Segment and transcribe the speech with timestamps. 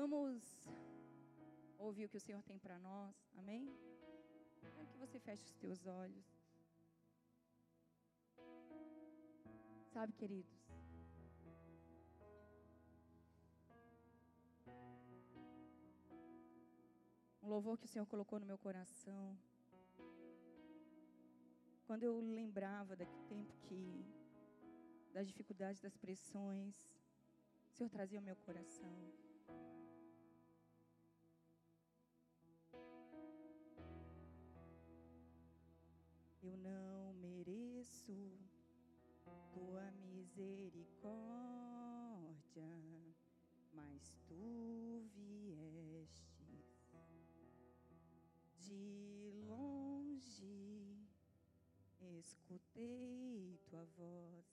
[0.00, 0.44] Vamos
[1.76, 3.68] ouvir o que o Senhor tem para nós, amém?
[4.60, 6.24] Quero que você feche os teus olhos.
[9.92, 10.56] Sabe, queridos,
[17.42, 19.36] um louvor que o Senhor colocou no meu coração.
[21.88, 24.06] Quando eu lembrava daquele tempo que,
[25.12, 26.88] das dificuldades, das pressões,
[27.66, 29.27] o Senhor trazia ao meu coração.
[36.40, 38.38] Eu não mereço
[39.52, 41.18] tua misericórdia,
[43.74, 46.28] mas tu viestes
[48.60, 50.88] de longe
[52.18, 54.46] escutei tua voz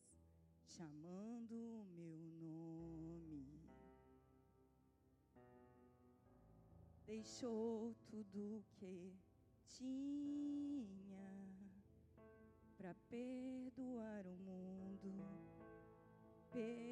[0.66, 3.48] chamando o meu nome.
[7.06, 9.14] Deixou tudo que
[9.68, 11.05] tinha
[12.86, 15.12] para perdoar o mundo
[16.52, 16.86] pecador.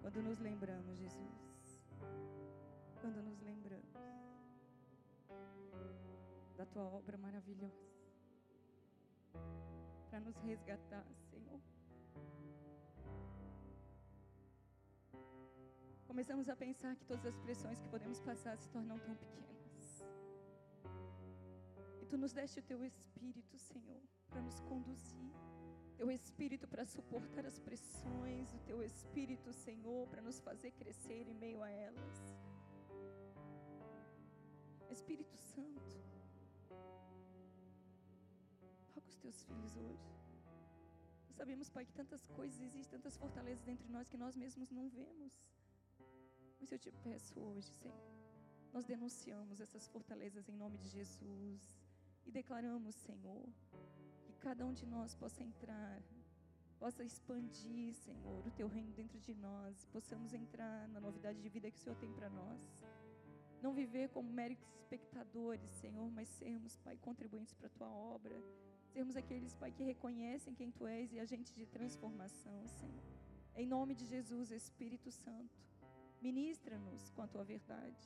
[0.00, 1.53] Quando nos lembramos, Jesus,
[3.34, 3.92] nos lembramos
[6.56, 7.90] da tua obra maravilhosa,
[10.08, 11.60] para nos resgatar, Senhor.
[16.06, 20.04] Começamos a pensar que todas as pressões que podemos passar se tornam tão pequenas.
[22.00, 25.32] E tu nos deste o teu Espírito, Senhor, para nos conduzir
[25.96, 31.34] teu Espírito para suportar as pressões, o teu Espírito, Senhor, para nos fazer crescer em
[31.34, 32.36] meio a elas.
[34.98, 35.94] Espírito Santo,
[38.94, 40.08] toca os teus filhos hoje.
[41.26, 44.70] Nós sabemos, Pai, que tantas coisas existem, tantas fortalezas dentro de nós que nós mesmos
[44.70, 45.32] não vemos.
[46.60, 48.12] Mas eu te peço hoje, Senhor,
[48.72, 51.62] nós denunciamos essas fortalezas em nome de Jesus
[52.24, 53.44] e declaramos, Senhor,
[54.46, 56.00] cada um de nós possa entrar,
[56.78, 61.70] possa expandir, Senhor, o teu reino dentro de nós, possamos entrar na novidade de vida
[61.70, 62.60] que o Senhor tem para nós.
[63.64, 68.36] Não viver como méritos espectadores, Senhor, mas sermos, Pai, contribuintes para a tua obra.
[68.92, 73.04] Sermos aqueles, Pai, que reconhecem quem tu és e agentes de transformação, Senhor.
[73.56, 75.58] Em nome de Jesus, Espírito Santo,
[76.26, 78.04] ministra-nos com a tua verdade.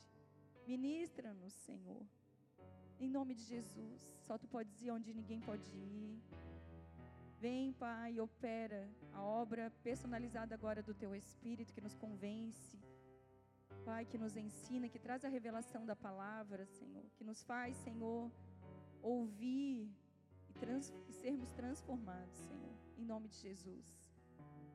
[0.67, 2.03] Ministra-nos, Senhor
[3.01, 4.01] em nome de Jesus.
[4.21, 6.21] Só tu podes ir onde ninguém pode ir.
[7.41, 12.77] Vem, Pai, opera a obra personalizada agora do teu Espírito que nos convence.
[13.79, 17.05] Pai, que nos ensina, que traz a revelação da palavra, Senhor.
[17.17, 18.31] Que nos faz, Senhor,
[19.03, 19.91] ouvir
[20.49, 22.75] e, trans, e sermos transformados, Senhor.
[22.97, 23.87] Em nome de Jesus.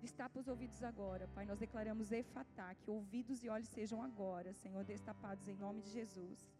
[0.01, 1.45] Destapa os ouvidos agora, Pai.
[1.45, 6.51] Nós declaramos efatá, que ouvidos e olhos sejam agora, Senhor, destapados em nome de Jesus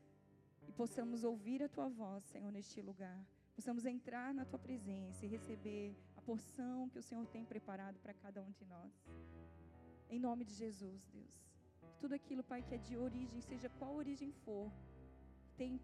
[0.67, 3.19] e possamos ouvir a tua voz, Senhor, neste lugar.
[3.55, 8.13] Possamos entrar na tua presença e receber a porção que o Senhor tem preparado para
[8.13, 8.91] cada um de nós.
[10.09, 11.52] Em nome de Jesus, Deus.
[12.03, 14.69] Tudo aquilo, Pai, que é de origem, seja qual origem for,
[15.55, 15.79] tem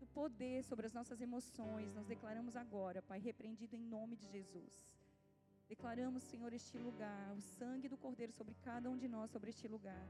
[0.00, 4.72] o poder sobre as nossas emoções, nós declaramos agora, Pai, repreendido em nome de Jesus.
[5.68, 9.68] Declaramos, Senhor, este lugar, o sangue do Cordeiro sobre cada um de nós, sobre este
[9.68, 10.08] lugar.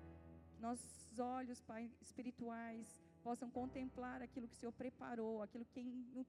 [0.52, 2.86] Que nossos olhos, Pai, espirituais,
[3.24, 5.82] possam contemplar aquilo que o Senhor preparou, aquilo que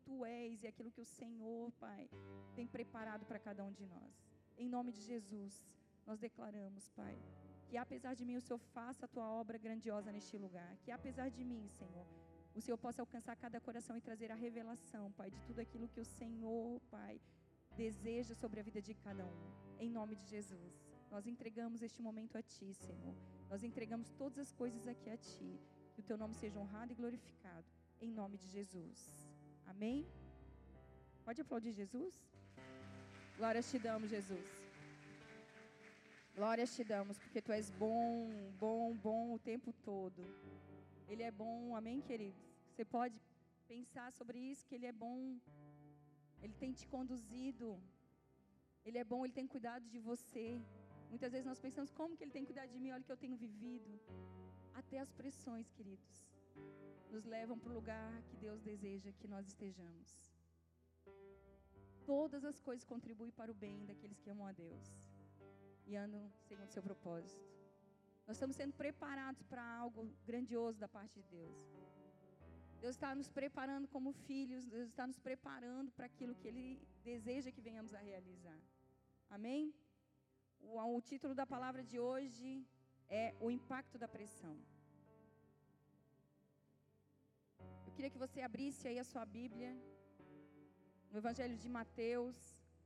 [0.03, 2.09] tu és e aquilo que o Senhor, Pai,
[2.55, 4.13] tem preparado para cada um de nós.
[4.57, 5.63] Em nome de Jesus,
[6.07, 7.15] nós declaramos, Pai,
[7.75, 11.27] que apesar de mim o Senhor faça a tua obra grandiosa neste lugar, que apesar
[11.29, 12.07] de mim, Senhor,
[12.57, 15.99] o Senhor possa alcançar cada coração e trazer a revelação, Pai, de tudo aquilo que
[15.99, 17.19] o Senhor, Pai,
[17.75, 19.41] deseja sobre a vida de cada um.
[19.77, 20.73] Em nome de Jesus,
[21.11, 23.13] nós entregamos este momento a Ti, Senhor.
[23.49, 25.59] Nós entregamos todas as coisas aqui a Ti.
[25.93, 27.65] Que o teu nome seja honrado e glorificado.
[27.99, 29.11] Em nome de Jesus.
[29.65, 30.07] Amém?
[31.25, 32.13] Pode aplaudir Jesus?
[33.37, 34.64] Glórias te damos, Jesus.
[36.35, 38.29] Glórias te damos, porque tu és bom,
[38.59, 40.21] bom, bom o tempo todo.
[41.07, 42.43] Ele é bom, amém, queridos?
[42.69, 43.21] Você pode
[43.69, 45.17] pensar sobre isso, que Ele é bom.
[46.41, 47.67] Ele tem te conduzido.
[48.83, 50.61] Ele é bom, Ele tem cuidado de você.
[51.09, 52.91] Muitas vezes nós pensamos, como que Ele tem cuidado de mim?
[52.91, 53.97] Olha o que eu tenho vivido.
[54.73, 56.27] Até as pressões, queridos,
[57.11, 60.09] nos levam para o lugar que Deus deseja que nós estejamos.
[62.05, 65.14] todas as coisas contribuem para o bem daqueles que amam a Deus
[65.87, 67.43] e andam segundo seu propósito.
[68.27, 71.57] Nós estamos sendo preparados para algo grandioso da parte de Deus.
[72.81, 76.67] Deus está nos preparando como filhos, Deus está nos preparando para aquilo que Ele
[77.03, 78.59] deseja que venhamos a realizar.
[79.29, 79.73] Amém?
[80.59, 82.67] O, o título da palavra de hoje
[83.07, 84.55] é O Impacto da Pressão.
[87.87, 89.71] Eu queria que você abrisse aí a sua Bíblia,
[91.11, 92.35] no Evangelho de Mateus,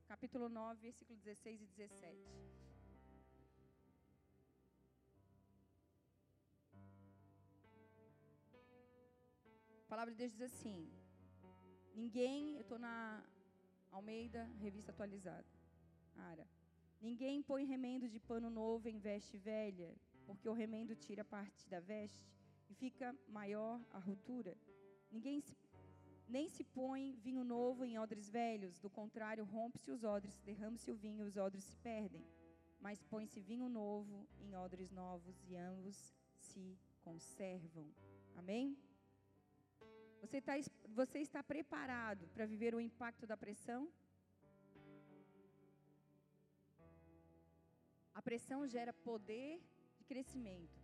[0.06, 2.49] capítulo 9, versículo 16 e 17.
[9.90, 10.88] Palavra de Deus diz assim:
[11.92, 13.24] Ninguém, eu estou na
[13.90, 15.44] Almeida, revista atualizada.
[16.14, 16.46] Ara.
[17.00, 19.90] Ninguém põe remendo de pano novo em veste velha,
[20.26, 22.24] porque o remendo tira parte da veste
[22.68, 24.56] e fica maior a ruptura.
[25.10, 25.56] Ninguém se,
[26.28, 30.94] nem se põe vinho novo em odres velhos, do contrário, rompe-se os odres, derrama-se o
[30.94, 32.24] vinho e os odres se perdem.
[32.80, 37.88] Mas põe-se vinho novo em odres novos e ambos se conservam.
[38.36, 38.78] Amém?
[40.20, 40.54] Você, tá,
[40.88, 43.90] você está preparado para viver o impacto da pressão?
[48.14, 49.62] A pressão gera poder
[49.96, 50.78] de crescimento.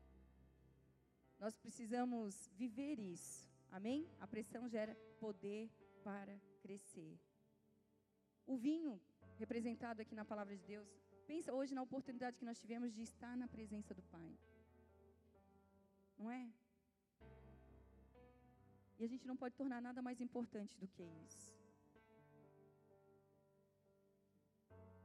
[1.38, 3.46] Nós precisamos viver isso.
[3.70, 4.08] Amém?
[4.20, 5.70] A pressão gera poder
[6.02, 7.18] para crescer.
[8.46, 8.98] O vinho,
[9.38, 10.88] representado aqui na palavra de Deus,
[11.26, 14.32] pensa hoje na oportunidade que nós tivemos de estar na presença do Pai.
[16.18, 16.48] Não é?
[18.98, 21.54] E a gente não pode tornar nada mais importante do que isso.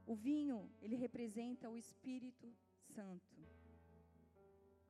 [0.06, 2.52] O vinho, ele representa o Espírito
[2.94, 3.38] Santo.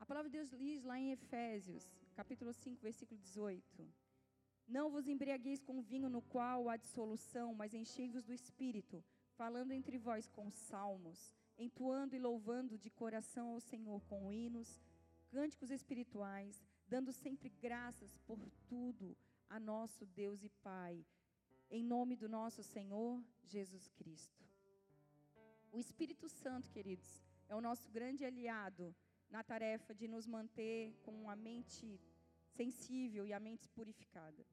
[0.01, 1.85] A palavra de Deus diz lá em Efésios,
[2.15, 3.87] capítulo 5, versículo 18:
[4.67, 9.05] Não vos embriagueis com vinho no qual há dissolução, mas enchei-vos do Espírito,
[9.37, 14.81] falando entre vós com salmos, entoando e louvando de coração ao Senhor com hinos,
[15.29, 16.65] cânticos espirituais,
[16.95, 19.17] dando sempre graças por tudo
[19.49, 20.95] a nosso Deus e Pai,
[21.71, 23.11] em nome do nosso Senhor
[23.53, 24.45] Jesus Cristo.
[25.73, 27.11] O Espírito Santo, queridos,
[27.49, 28.95] é o nosso grande aliado
[29.31, 31.99] na tarefa de nos manter com a mente
[32.59, 34.45] sensível e a mente purificada.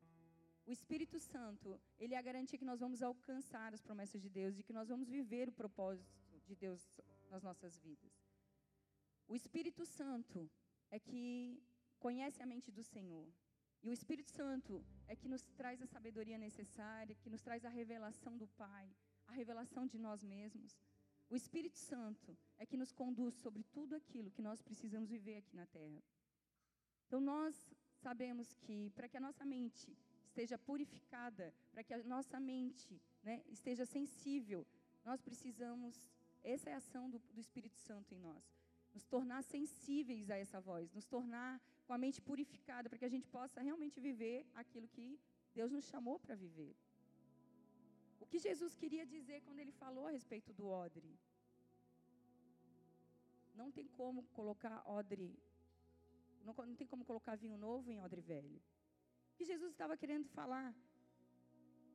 [0.66, 4.56] O Espírito Santo, ele é a garantia que nós vamos alcançar as promessas de Deus,
[4.56, 8.14] de que nós vamos viver o propósito de Deus nas nossas vidas.
[9.28, 10.50] O Espírito Santo
[10.90, 11.62] é que
[12.00, 13.28] conhece a mente do Senhor.
[13.84, 17.70] E o Espírito Santo é que nos traz a sabedoria necessária, que nos traz a
[17.70, 18.88] revelação do Pai,
[19.28, 20.72] a revelação de nós mesmos.
[21.30, 25.56] O Espírito Santo é que nos conduz sobre tudo aquilo que nós precisamos viver aqui
[25.56, 26.02] na terra.
[27.08, 27.56] Então nós
[28.06, 29.96] sabemos que para que a nossa mente
[30.26, 34.66] esteja purificada, para que a nossa mente né, esteja sensível,
[35.06, 36.10] nós precisamos,
[36.44, 38.44] essa é a ação do, do Espírito Santo em nós,
[38.94, 43.14] nos tornar sensíveis a essa voz, nos tornar com a mente purificada, para que a
[43.14, 45.08] gente possa realmente viver aquilo que
[45.58, 46.74] Deus nos chamou para viver.
[48.24, 51.12] O que Jesus queria dizer quando ele falou a respeito do odre?
[53.62, 55.28] Não tem como colocar odre,
[56.46, 58.62] não, não tem como colocar vinho novo em odre velho.
[59.32, 60.70] O que Jesus estava querendo falar?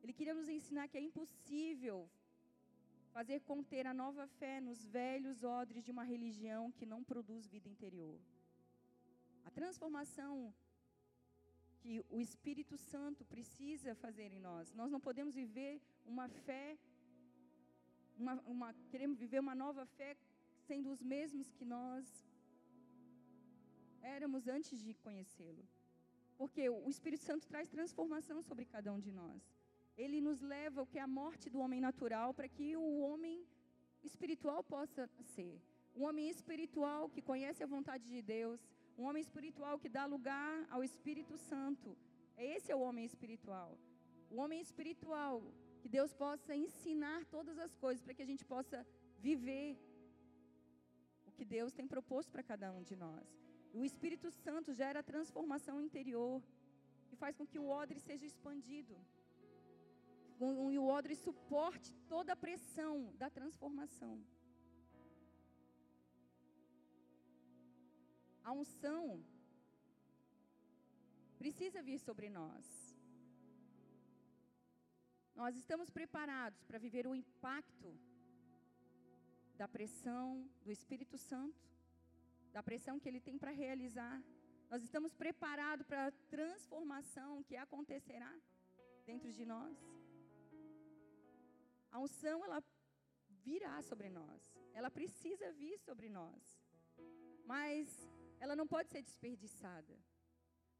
[0.03, 1.97] Ele queria nos ensinar que é impossível
[3.15, 7.69] fazer conter a nova fé nos velhos odres de uma religião que não produz vida
[7.69, 8.19] interior.
[9.45, 10.53] A transformação
[11.81, 14.73] que o Espírito Santo precisa fazer em nós.
[14.79, 15.73] Nós não podemos viver
[16.13, 16.77] uma fé,
[18.17, 20.11] uma, uma, queremos viver uma nova fé
[20.67, 22.05] sendo os mesmos que nós
[24.01, 25.65] éramos antes de conhecê-lo.
[26.39, 29.41] Porque o Espírito Santo traz transformação sobre cada um de nós.
[29.97, 33.45] Ele nos leva o que é a morte do homem natural para que o homem
[34.03, 35.55] espiritual possa ser.
[35.95, 38.59] Um homem espiritual que conhece a vontade de Deus,
[38.97, 41.97] um homem espiritual que dá lugar ao Espírito Santo.
[42.37, 43.77] Esse é o homem espiritual.
[44.29, 45.41] O homem espiritual,
[45.81, 48.85] que Deus possa ensinar todas as coisas para que a gente possa
[49.19, 49.77] viver
[51.27, 53.25] o que Deus tem proposto para cada um de nós.
[53.73, 56.41] O Espírito Santo gera transformação interior,
[57.09, 58.95] que faz com que o odre seja expandido.
[60.73, 64.15] E o odre suporte toda a pressão da transformação.
[68.49, 69.03] A unção
[71.41, 72.65] precisa vir sobre nós.
[75.39, 77.89] Nós estamos preparados para viver o impacto
[79.61, 80.25] da pressão
[80.63, 81.63] do Espírito Santo,
[82.55, 84.17] da pressão que ele tem para realizar.
[84.69, 88.33] Nós estamos preparados para a transformação que acontecerá
[89.09, 89.75] dentro de nós.
[91.91, 92.61] A unção, ela
[93.47, 94.41] virá sobre nós.
[94.71, 96.43] Ela precisa vir sobre nós.
[97.45, 97.87] Mas
[98.45, 99.93] ela não pode ser desperdiçada.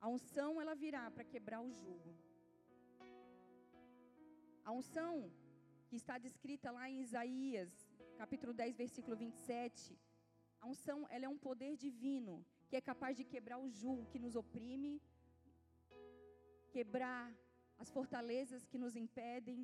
[0.05, 2.11] A unção, ela virá para quebrar o jugo.
[4.67, 5.13] A unção
[5.87, 7.71] que está descrita lá em Isaías,
[8.21, 9.97] capítulo 10, versículo 27,
[10.63, 12.33] a unção, ela é um poder divino
[12.67, 14.93] que é capaz de quebrar o jugo que nos oprime,
[16.75, 17.25] quebrar
[17.77, 19.59] as fortalezas que nos impedem,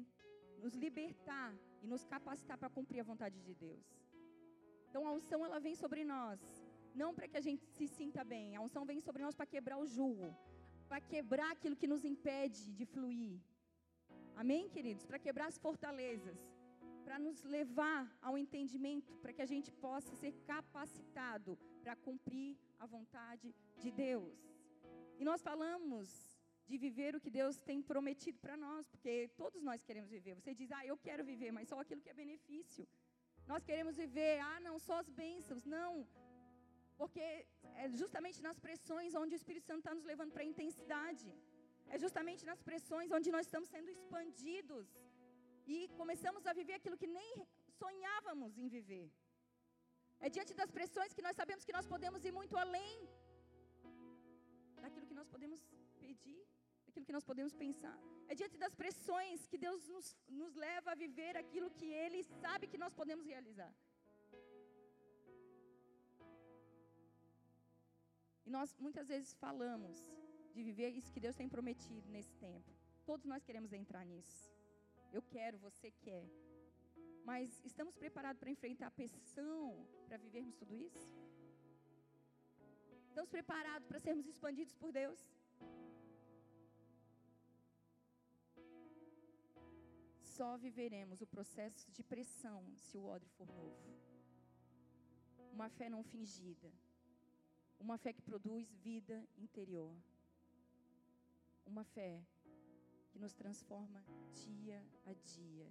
[0.64, 1.50] nos libertar
[1.84, 3.88] e nos capacitar para cumprir a vontade de Deus.
[4.90, 6.40] Então a unção ela vem sobre nós,
[6.96, 9.78] não para que a gente se sinta bem, a unção vem sobre nós para quebrar
[9.78, 10.36] o jugo,
[10.88, 13.40] para quebrar aquilo que nos impede de fluir.
[14.36, 15.06] Amém, queridos?
[15.06, 16.38] Para quebrar as fortalezas,
[17.06, 22.86] para nos levar ao entendimento, para que a gente possa ser capacitado para cumprir a
[22.86, 24.38] vontade de Deus.
[25.20, 26.08] E nós falamos
[26.72, 30.34] de viver o que Deus tem prometido para nós, porque todos nós queremos viver.
[30.36, 32.88] Você diz, ah, eu quero viver, mas só aquilo que é benefício.
[33.46, 35.66] Nós queremos viver, ah, não, só as bênçãos.
[35.66, 36.08] Não,
[37.02, 37.22] porque
[37.84, 41.30] é justamente nas pressões onde o Espírito Santo está nos levando para a intensidade.
[41.94, 44.88] É justamente nas pressões onde nós estamos sendo expandidos
[45.76, 47.32] e começamos a viver aquilo que nem
[47.82, 49.08] sonhávamos em viver.
[50.26, 52.96] É diante das pressões que nós sabemos que nós podemos ir muito além
[54.84, 55.62] daquilo que nós podemos
[56.04, 56.42] pedir,
[56.86, 57.98] daquilo que nós podemos pensar.
[58.32, 60.10] É diante das pressões que Deus nos,
[60.42, 63.74] nos leva a viver aquilo que Ele sabe que nós podemos realizar.
[68.46, 69.98] E nós muitas vezes falamos
[70.54, 72.72] de viver isso que Deus tem prometido nesse tempo.
[73.06, 74.52] Todos nós queremos entrar nisso.
[75.12, 76.26] Eu quero, você quer.
[77.24, 81.08] Mas estamos preparados para enfrentar a pressão, para vivermos tudo isso?
[83.10, 85.20] Estamos preparados para sermos expandidos por Deus?
[90.36, 93.78] Só viveremos o processo de pressão se o odre for novo.
[95.52, 96.72] Uma fé não fingida.
[97.82, 99.92] Uma fé que produz vida interior.
[101.66, 102.24] Uma fé
[103.10, 105.68] que nos transforma dia a dia.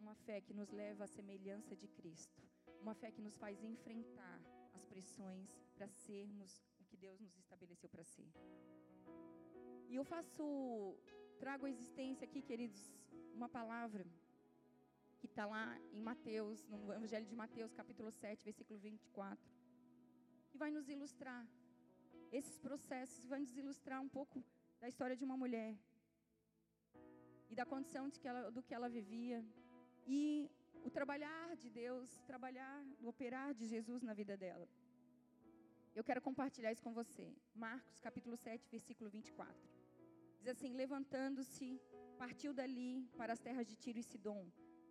[0.00, 2.42] Uma fé que nos leva à semelhança de Cristo.
[2.80, 4.40] Uma fé que nos faz enfrentar
[4.72, 8.32] as pressões para sermos o que Deus nos estabeleceu para ser.
[9.90, 10.96] E eu faço,
[11.38, 12.90] trago a existência aqui, queridos,
[13.34, 14.06] uma palavra
[15.18, 19.59] que está lá em Mateus, no Evangelho de Mateus, capítulo 7, versículo 24,
[20.50, 21.42] que vai nos ilustrar
[22.38, 24.44] esses processos, vai nos ilustrar um pouco
[24.80, 25.72] da história de uma mulher
[27.50, 29.38] e da condição de que ela, do que ela vivia
[30.06, 30.50] e
[30.84, 34.68] o trabalhar de Deus, trabalhar, o operar de Jesus na vida dela.
[35.94, 37.26] Eu quero compartilhar isso com você.
[37.54, 39.68] Marcos capítulo 7, versículo 24.
[40.38, 41.80] Diz assim: Levantando-se,
[42.16, 44.42] partiu dali para as terras de Tiro e Sidom,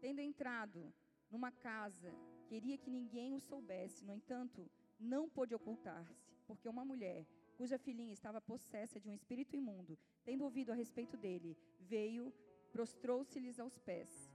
[0.01, 0.93] tendo entrado
[1.31, 2.11] numa casa,
[2.47, 7.25] queria que ninguém o soubesse, no entanto, não pôde ocultar-se, porque uma mulher
[7.55, 12.33] cuja filhinha estava possessa de um espírito imundo, tendo ouvido a respeito dele, veio,
[12.71, 14.31] prostrou-se-lhes aos pés.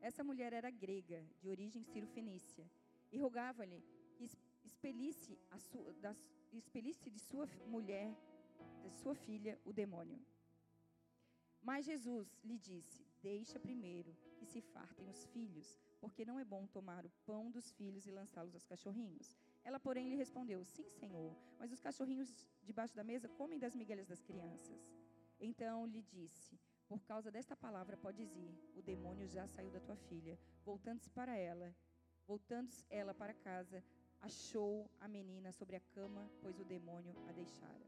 [0.00, 2.70] Essa mulher era grega, de origem cirofenícia,
[3.10, 3.82] e rogava-lhe
[4.14, 4.28] que
[4.64, 6.14] expelisse, sua, da,
[6.52, 8.14] expelisse de sua mulher,
[8.82, 10.20] de sua filha, o demônio.
[11.62, 16.66] Mas Jesus lhe disse: Deixa primeiro que se fartem os filhos, porque não é bom
[16.66, 19.36] tomar o pão dos filhos e lançá-los aos cachorrinhos.
[19.68, 22.28] Ela, porém, lhe respondeu: Sim, Senhor, mas os cachorrinhos
[22.68, 24.80] debaixo da mesa comem das migalhas das crianças.
[25.38, 26.58] Então lhe disse:
[26.90, 30.38] Por causa desta palavra podes ir, o demônio já saiu da tua filha.
[30.64, 31.68] Voltando-se para ela,
[32.26, 33.84] voltando-se ela para casa,
[34.28, 37.86] achou a menina sobre a cama, pois o demônio a deixara.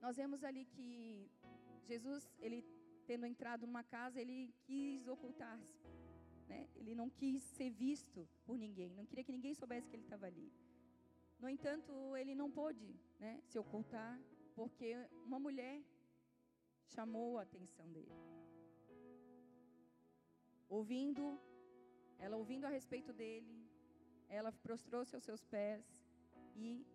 [0.00, 1.28] Nós vemos ali que
[1.90, 2.64] Jesus, ele
[3.04, 5.74] tendo entrado numa casa, ele quis ocultar-se.
[6.52, 6.68] Né?
[6.80, 10.26] Ele não quis ser visto por ninguém, não queria que ninguém soubesse que ele estava
[10.26, 10.48] ali.
[11.42, 14.12] No entanto, ele não pôde né, se ocultar,
[14.58, 14.88] porque
[15.28, 15.76] uma mulher
[16.94, 18.16] chamou a atenção dele.
[20.68, 21.24] Ouvindo,
[22.18, 23.56] ela ouvindo a respeito dele,
[24.28, 25.82] ela prostrou-se aos seus pés
[26.54, 26.86] e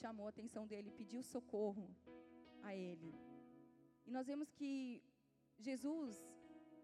[0.00, 1.88] chamou a atenção dele, pediu socorro
[2.62, 3.14] a ele.
[4.06, 5.02] E nós vemos que
[5.58, 6.14] Jesus,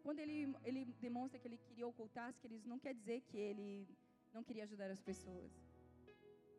[0.02, 3.88] quando ele, ele demonstra que ele queria ocultar-se, que eles não quer dizer que ele
[4.32, 5.52] não queria ajudar as pessoas.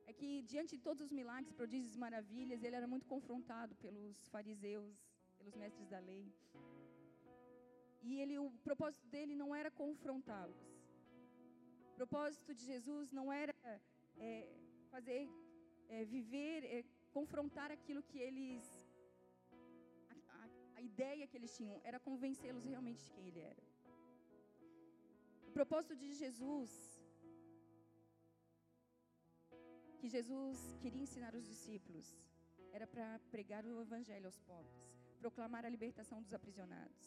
[0.06, 4.96] É que diante de todos os milagres, prodígios maravilhas, ele era muito confrontado pelos fariseus,
[5.38, 6.26] pelos mestres da lei.
[8.02, 10.62] E ele, o propósito dele não era confrontá-los.
[11.92, 13.56] O propósito de Jesus não era
[14.18, 14.50] é,
[14.92, 15.30] fazer,
[15.90, 18.83] é, viver, é, confrontar aquilo que eles
[20.90, 23.64] ideia que eles tinham era convencê-los realmente de quem ele era.
[25.50, 26.72] O propósito de Jesus,
[30.00, 32.08] que Jesus queria ensinar os discípulos,
[32.78, 34.84] era para pregar o evangelho aos pobres,
[35.20, 37.04] proclamar a libertação dos aprisionados,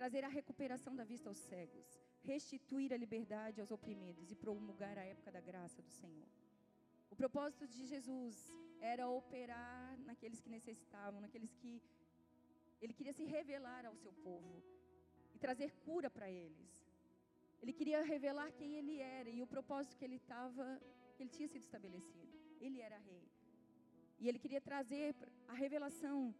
[0.00, 1.88] trazer a recuperação da vista aos cegos,
[2.30, 6.28] restituir a liberdade aos oprimidos e promulgar a época da graça do Senhor.
[7.12, 8.36] O propósito de Jesus
[8.80, 11.82] era operar naqueles que necessitavam, naqueles que
[12.82, 14.54] ele queria se revelar ao seu povo
[15.34, 16.70] e trazer cura para eles.
[17.62, 20.64] Ele queria revelar quem ele era e o propósito que ele estava,
[21.14, 22.34] que ele tinha sido estabelecido.
[22.60, 23.24] Ele era rei.
[24.18, 25.14] E ele queria trazer
[25.46, 26.34] a revelação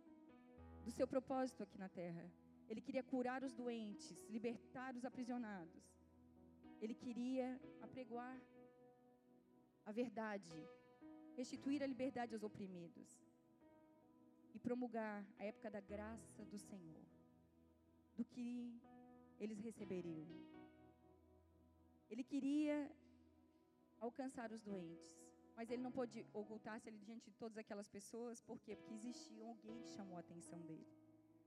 [0.85, 2.25] do seu propósito aqui na terra.
[2.69, 5.85] Ele queria curar os doentes, libertar os aprisionados.
[6.81, 7.49] Ele queria
[7.81, 8.39] apregoar
[9.87, 10.57] a verdade,
[11.37, 13.22] restituir a liberdade aos oprimidos
[14.55, 17.05] e promulgar a época da graça do Senhor,
[18.17, 18.81] do que
[19.39, 20.29] eles receberiam.
[22.11, 22.91] Ele queria
[23.99, 25.11] alcançar os doentes,
[25.57, 28.77] mas ele não pôde ocultar-se diante de todas aquelas pessoas, por quê?
[28.77, 30.87] Porque existia alguém que chamou a atenção dele.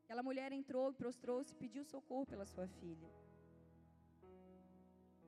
[0.03, 3.09] Aquela mulher entrou prostrou-se e pediu socorro pela sua filha.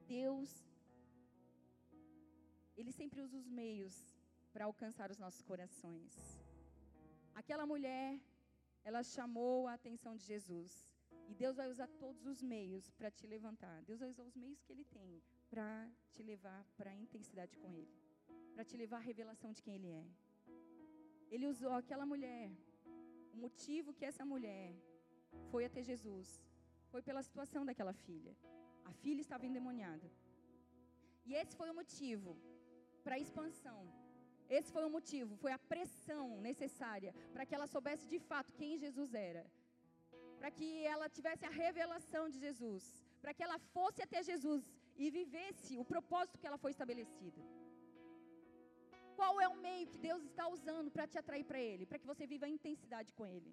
[0.07, 0.50] Deus,
[2.77, 3.96] Ele sempre usa os meios
[4.53, 6.47] para alcançar os nossos corações.
[7.41, 8.20] Aquela mulher,
[8.88, 10.72] ela chamou a atenção de Jesus.
[11.29, 13.77] E Deus vai usar todos os meios para te levantar.
[13.89, 15.12] Deus vai usar os meios que Ele tem
[15.51, 15.70] para
[16.13, 17.94] te levar para a intensidade com Ele.
[18.53, 20.06] Para te levar à revelação de quem Ele é.
[21.29, 22.50] Ele usou aquela mulher.
[23.36, 24.70] O motivo que essa mulher
[25.51, 26.41] foi até Jesus
[26.91, 28.34] foi pela situação daquela filha.
[28.84, 30.10] A filha estava endemoniada.
[31.27, 32.32] E esse foi o motivo
[33.03, 33.79] para a expansão
[34.50, 38.77] esse foi o motivo, foi a pressão necessária para que ela soubesse de fato quem
[38.77, 39.46] Jesus era.
[40.39, 42.84] Para que ela tivesse a revelação de Jesus.
[43.22, 44.63] Para que ela fosse até Jesus
[44.95, 47.41] e vivesse o propósito que ela foi estabelecida.
[49.15, 51.86] Qual é o meio que Deus está usando para te atrair para Ele?
[51.86, 53.52] Para que você viva a intensidade com Ele.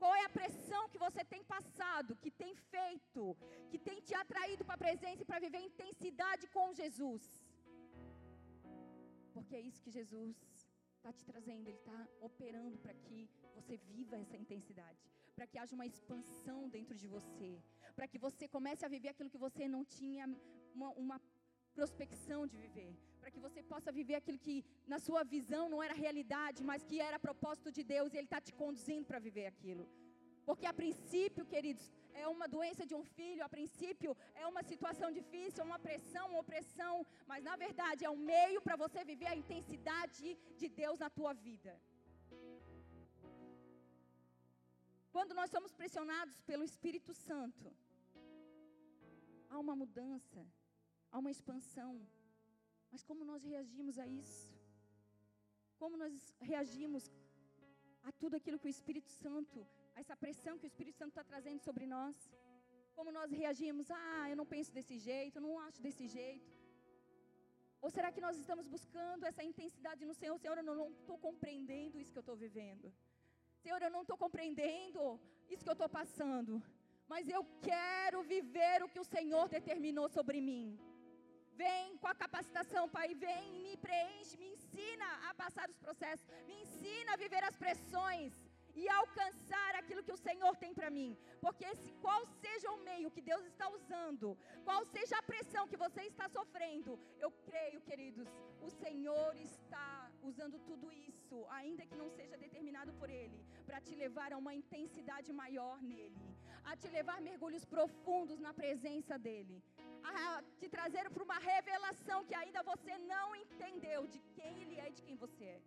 [0.00, 3.36] Qual é a pressão que você tem passado, que tem feito,
[3.70, 7.24] que tem te atraído para a presença e para viver intensidade com Jesus?
[9.38, 10.36] Porque é isso que Jesus
[10.96, 11.98] está te trazendo, Ele está
[12.28, 13.18] operando para que
[13.56, 15.00] você viva essa intensidade,
[15.36, 17.50] para que haja uma expansão dentro de você,
[17.96, 20.24] para que você comece a viver aquilo que você não tinha
[20.74, 21.18] uma, uma
[21.76, 24.56] prospecção de viver, para que você possa viver aquilo que
[24.92, 28.40] na sua visão não era realidade, mas que era propósito de Deus e Ele está
[28.40, 29.86] te conduzindo para viver aquilo.
[30.48, 31.86] Porque a princípio, queridos,
[32.24, 34.10] é uma doença de um filho, a princípio
[34.42, 36.94] é uma situação difícil, uma pressão, uma opressão,
[37.30, 40.28] mas na verdade é um meio para você viver a intensidade
[40.60, 41.74] de Deus na tua vida.
[45.14, 47.66] Quando nós somos pressionados pelo Espírito Santo,
[49.50, 50.40] há uma mudança,
[51.10, 51.92] há uma expansão.
[52.90, 54.48] Mas como nós reagimos a isso?
[55.80, 56.12] Como nós
[56.50, 57.04] reagimos
[58.08, 59.66] a tudo aquilo que o Espírito Santo
[60.00, 62.16] essa pressão que o Espírito Santo está trazendo sobre nós.
[62.96, 63.86] Como nós reagimos?
[63.90, 66.50] Ah, eu não penso desse jeito, eu não acho desse jeito.
[67.84, 70.36] Ou será que nós estamos buscando essa intensidade no Senhor?
[70.38, 72.86] Senhor, eu não estou compreendendo isso que eu estou vivendo.
[73.62, 75.02] Senhor, eu não estou compreendendo
[75.52, 76.62] isso que eu estou passando.
[77.12, 80.66] Mas eu quero viver o que o Senhor determinou sobre mim.
[81.62, 83.08] Vem com a capacitação, Pai.
[83.14, 86.28] Vem, me preenche, me ensina a passar os processos.
[86.48, 88.47] Me ensina a viver as pressões
[88.80, 91.10] e alcançar aquilo que o Senhor tem para mim.
[91.44, 91.68] Porque
[92.04, 94.28] qual seja o meio que Deus está usando,
[94.66, 96.92] qual seja a pressão que você está sofrendo,
[97.24, 98.28] eu creio, queridos,
[98.68, 99.88] o Senhor está
[100.30, 103.38] usando tudo isso, ainda que não seja determinado por Ele,
[103.68, 106.28] para te levar a uma intensidade maior nele,
[106.70, 109.58] a te levar mergulhos profundos na presença dEle,
[110.04, 114.88] a te trazer para uma revelação que ainda você não entendeu de quem Ele é
[114.90, 115.60] e de quem você é.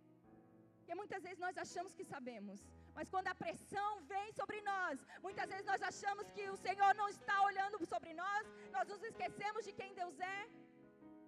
[0.78, 2.60] Porque muitas vezes nós achamos que sabemos,
[2.96, 7.08] mas quando a pressão vem sobre nós, muitas vezes nós achamos que o Senhor não
[7.08, 8.44] está olhando sobre nós,
[8.76, 10.40] nós nos esquecemos de quem Deus é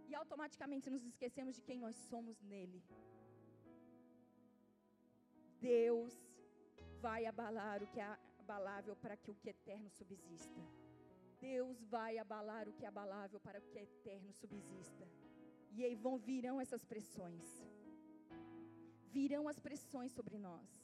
[0.08, 2.82] e automaticamente nos esquecemos de quem nós somos nele.
[5.60, 6.14] Deus
[7.00, 8.08] vai abalar o que é
[8.44, 10.60] abalável para que o que é eterno subsista.
[11.40, 15.06] Deus vai abalar o que é abalável para que é eterno subsista.
[15.76, 17.46] E aí vão virão essas pressões.
[19.16, 20.83] Virão as pressões sobre nós.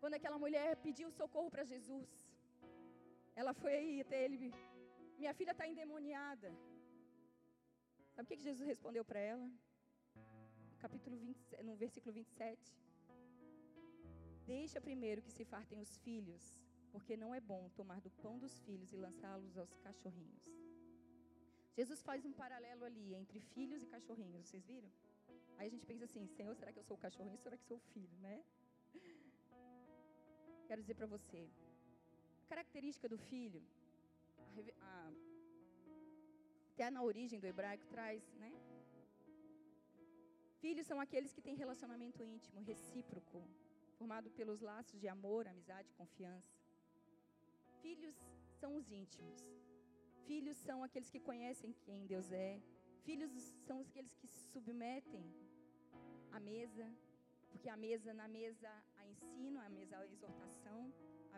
[0.00, 2.10] Quando aquela mulher pediu socorro para Jesus,
[3.40, 4.38] ela foi até ele:
[5.18, 6.50] Minha filha está endemoniada.
[8.14, 9.46] Sabe o que, Jesus respondeu para ela?
[10.72, 12.74] No capítulo 20, no versículo 27.
[14.46, 16.42] Deixa primeiro que se fartem os filhos,
[16.92, 20.44] porque não é bom tomar do pão dos filhos e lançá-los aos cachorrinhos.
[21.78, 24.90] Jesus faz um paralelo ali entre filhos e cachorrinhos, vocês viram?
[25.56, 27.76] Aí a gente pensa assim: Senhor, será que eu sou o cachorrinho será que sou
[27.76, 28.42] o filho, né?
[30.70, 31.40] Quero dizer para você:
[32.44, 33.60] a característica do filho,
[34.80, 35.10] a, a,
[36.72, 38.52] até na origem do hebraico traz, né?
[40.60, 43.42] Filhos são aqueles que têm relacionamento íntimo, recíproco,
[43.98, 46.54] formado pelos laços de amor, amizade, confiança.
[47.82, 48.14] Filhos
[48.60, 49.40] são os íntimos.
[50.28, 52.60] Filhos são aqueles que conhecem quem Deus é.
[53.08, 53.32] Filhos
[53.66, 55.26] são aqueles que se submetem
[56.30, 56.88] à mesa,
[57.50, 58.70] porque a mesa, na mesa,
[59.12, 60.80] ensino, a mesa, a exortação,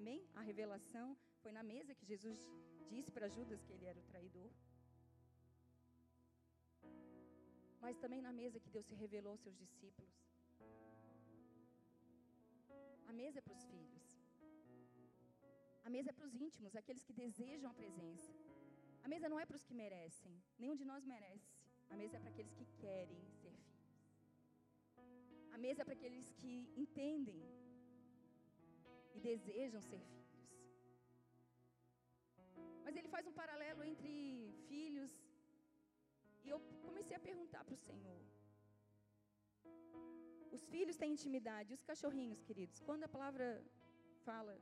[0.00, 0.20] amém?
[0.40, 1.08] A revelação.
[1.42, 2.40] Foi na mesa que Jesus
[2.94, 4.50] disse para Judas que ele era o traidor.
[7.84, 10.14] Mas também na mesa que Deus se revelou aos seus discípulos.
[13.10, 14.06] A mesa é para os filhos.
[15.86, 18.32] A mesa é para os íntimos, aqueles que desejam a presença.
[19.04, 20.34] A mesa não é para os que merecem.
[20.60, 21.50] Nenhum de nós merece.
[21.90, 23.82] A mesa é para aqueles que querem ser filhos.
[25.54, 27.40] A mesa é para aqueles que entendem
[29.14, 30.22] e desejam ser filhos.
[32.84, 34.12] Mas ele faz um paralelo entre
[34.68, 35.12] filhos.
[36.44, 38.20] E eu comecei a perguntar para o Senhor:
[40.56, 41.74] os filhos têm intimidade.
[41.78, 43.46] Os cachorrinhos, queridos, quando a palavra
[44.26, 44.54] fala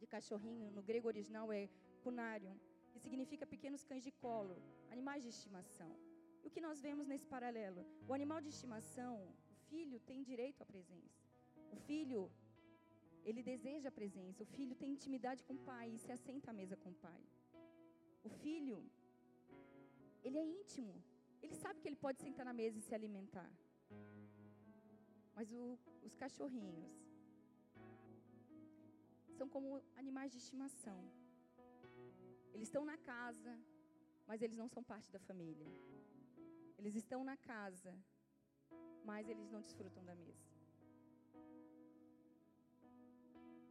[0.00, 1.68] de cachorrinho, no grego original é
[2.04, 2.56] kunarium,
[2.92, 4.56] que significa pequenos cães de colo,
[4.90, 5.92] animais de estimação.
[6.42, 7.84] E o que nós vemos nesse paralelo?
[8.08, 9.14] O animal de estimação,
[9.50, 11.20] o filho tem direito à presença.
[11.72, 12.30] O filho,
[13.28, 14.44] ele deseja a presença.
[14.44, 17.22] O filho tem intimidade com o pai e se assenta à mesa com o pai.
[18.28, 18.78] O filho,
[20.24, 20.94] ele é íntimo.
[21.42, 23.50] Ele sabe que ele pode sentar na mesa e se alimentar.
[25.36, 26.94] Mas o, os cachorrinhos
[29.38, 31.00] são como animais de estimação.
[32.54, 33.52] Eles estão na casa,
[34.28, 35.70] mas eles não são parte da família.
[36.78, 37.92] Eles estão na casa,
[39.04, 40.55] mas eles não desfrutam da mesa.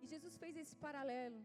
[0.05, 1.39] E Jesus fez esse paralelo.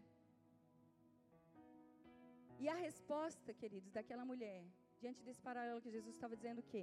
[2.63, 4.63] E a resposta, queridos, daquela mulher,
[5.03, 6.83] diante desse paralelo que Jesus estava dizendo o quê?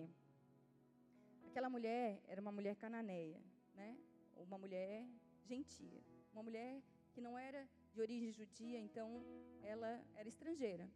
[1.49, 3.39] Aquela mulher era uma mulher cananeia,
[3.75, 3.89] né?
[4.45, 5.05] Uma mulher
[5.51, 6.01] gentia,
[6.33, 6.81] uma mulher
[7.13, 7.61] que não era
[7.93, 9.07] de origem judia, então
[9.61, 10.89] ela era estrangeira.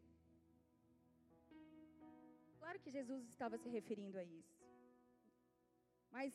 [2.57, 4.57] Claro que Jesus estava se referindo a isso.
[6.09, 6.33] Mas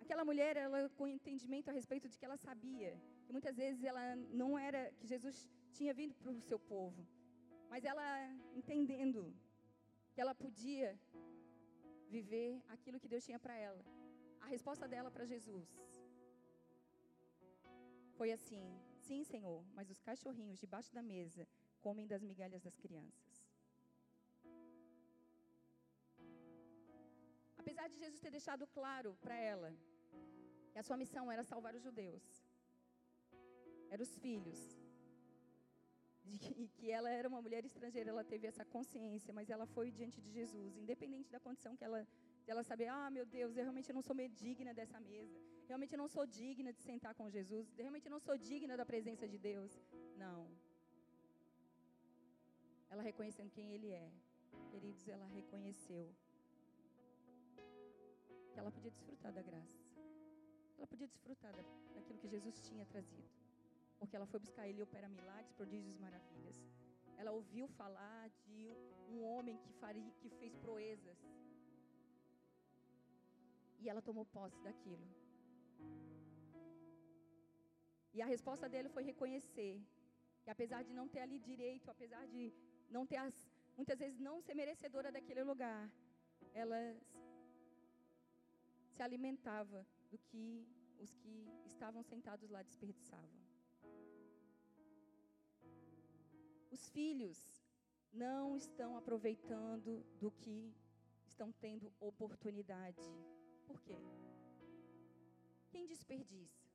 [0.00, 2.92] aquela mulher, ela com entendimento a respeito de que ela sabia
[3.36, 4.04] muitas vezes ela
[4.42, 5.36] não era que Jesus
[5.76, 7.06] tinha vindo para o seu povo,
[7.70, 8.06] mas ela
[8.60, 9.20] entendendo
[10.12, 10.90] que ela podia
[12.16, 13.82] viver aquilo que Deus tinha para ela.
[14.40, 15.68] A resposta dela para Jesus
[18.18, 18.64] foi assim:
[19.06, 21.46] Sim, Senhor, mas os cachorrinhos debaixo da mesa
[21.80, 23.30] comem das migalhas das crianças.
[27.56, 29.70] Apesar de Jesus ter deixado claro para ela
[30.72, 32.24] que a sua missão era salvar os judeus,
[33.92, 34.60] eram os filhos,
[36.24, 36.38] de
[36.78, 40.30] que, ela era uma mulher estrangeira, ela teve essa consciência, mas ela foi diante de
[40.38, 42.00] Jesus, independente da condição que ela,
[42.46, 46.24] ela saber, ah, meu Deus, eu realmente não sou digna dessa mesa, realmente não sou
[46.26, 49.70] digna de sentar com Jesus, realmente não sou digna da presença de Deus.
[50.16, 50.40] Não.
[52.88, 54.10] Ela reconhecendo quem Ele é,
[54.70, 56.08] queridos, ela reconheceu
[58.50, 59.78] que ela podia desfrutar da graça,
[60.78, 61.54] ela podia desfrutar
[61.94, 63.41] daquilo que Jesus tinha trazido
[64.02, 66.56] porque ela foi buscar ele e opera milagres, prodígios e maravilhas.
[67.20, 68.62] Ela ouviu falar de
[69.12, 71.18] um homem que, faria, que fez proezas.
[73.82, 75.06] E ela tomou posse daquilo.
[78.16, 79.74] E a resposta dele foi reconhecer
[80.42, 82.52] que apesar de não ter ali direito, apesar de
[82.90, 83.36] não ter as,
[83.76, 85.82] muitas vezes não ser merecedora daquele lugar,
[86.52, 86.80] ela
[88.96, 90.66] se alimentava do que
[90.98, 93.41] os que estavam sentados lá desperdiçavam.
[96.74, 97.38] Os filhos
[98.10, 100.74] não estão aproveitando do que
[101.26, 103.02] estão tendo oportunidade.
[103.66, 103.98] Por quê?
[105.70, 106.66] Quem desperdiça?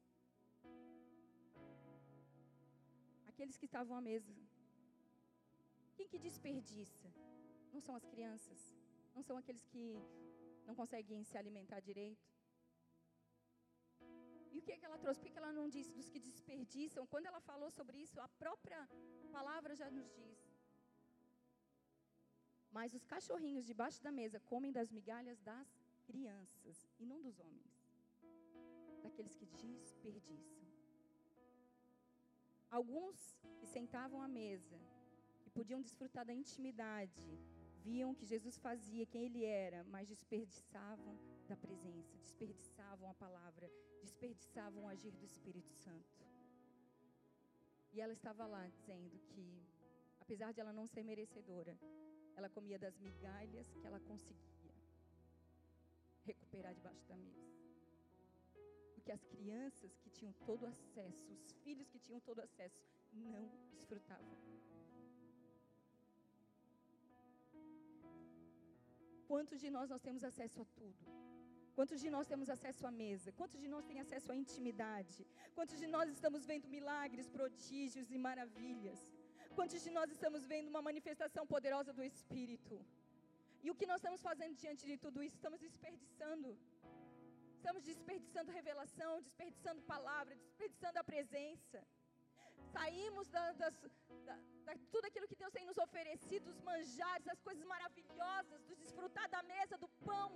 [3.27, 4.35] Aqueles que estavam à mesa.
[5.95, 7.11] Quem que desperdiça?
[7.73, 8.59] Não são as crianças?
[9.15, 9.95] Não são aqueles que
[10.67, 12.36] não conseguem se alimentar direito?
[14.57, 15.19] E o que, é que ela trouxe?
[15.21, 17.05] Por que ela não disse dos que desperdiçam?
[17.11, 18.79] Quando ela falou sobre isso, a própria
[19.35, 20.39] palavra já nos diz.
[22.77, 25.69] Mas os cachorrinhos debaixo da mesa comem das migalhas das
[26.07, 27.75] crianças e não dos homens.
[29.03, 30.65] daqueles que desperdiçam.
[32.77, 33.17] Alguns
[33.59, 34.79] que sentavam à mesa,
[35.41, 37.25] que podiam desfrutar da intimidade,
[37.85, 41.15] viam que Jesus fazia, quem ele era, mas desperdiçavam
[41.47, 46.25] da presença, desperdiçavam a palavra, desperdiçavam o agir do Espírito Santo.
[47.93, 49.45] E ela estava lá dizendo que,
[50.19, 51.77] apesar de ela não ser merecedora,
[52.35, 54.75] ela comia das migalhas que ela conseguia
[56.23, 57.47] recuperar debaixo da mesa.
[58.93, 62.83] Porque as crianças que tinham todo acesso, os filhos que tinham todo acesso,
[63.13, 64.37] não desfrutavam.
[69.27, 71.26] Quantos de nós nós temos acesso a tudo?
[71.77, 73.31] Quantos de nós temos acesso à mesa?
[73.39, 75.19] Quantos de nós têm acesso à intimidade?
[75.57, 78.99] Quantos de nós estamos vendo milagres, prodígios e maravilhas?
[79.57, 82.75] Quantos de nós estamos vendo uma manifestação poderosa do Espírito?
[83.65, 85.35] E o que nós estamos fazendo diante de tudo isso?
[85.35, 86.49] Estamos desperdiçando.
[87.57, 91.79] Estamos desperdiçando revelação, desperdiçando palavra, desperdiçando a presença.
[92.75, 93.75] Saímos da, das,
[94.25, 94.35] da,
[94.65, 99.29] da, tudo aquilo que Deus tem nos oferecido, os manjares, as coisas maravilhosas, do desfrutar
[99.35, 100.31] da mesa, do pão,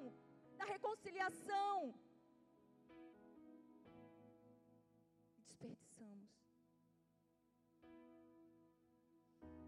[0.62, 1.76] da reconciliação.
[5.38, 6.30] Desperdiçamos.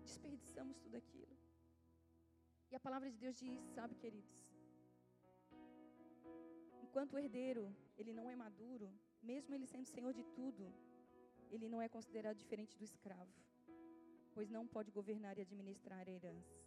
[0.03, 1.35] Desperdiçamos tudo aquilo.
[2.71, 4.35] E a palavra de Deus diz, sabe, queridos?
[6.85, 7.65] Enquanto o herdeiro,
[7.97, 8.87] ele não é maduro,
[9.31, 10.65] mesmo ele sendo senhor de tudo,
[11.49, 13.33] ele não é considerado diferente do escravo,
[14.35, 16.62] pois não pode governar e administrar a herança.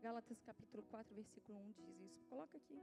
[0.00, 2.22] Gálatas capítulo 4, versículo 1 diz isso.
[2.26, 2.80] Coloca aqui.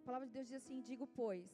[0.00, 1.50] A palavra de Deus diz assim: Digo, pois,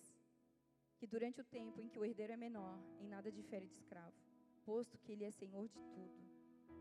[0.98, 4.16] que durante o tempo em que o herdeiro é menor, em nada difere de escravo,
[4.64, 6.20] posto que ele é senhor de tudo,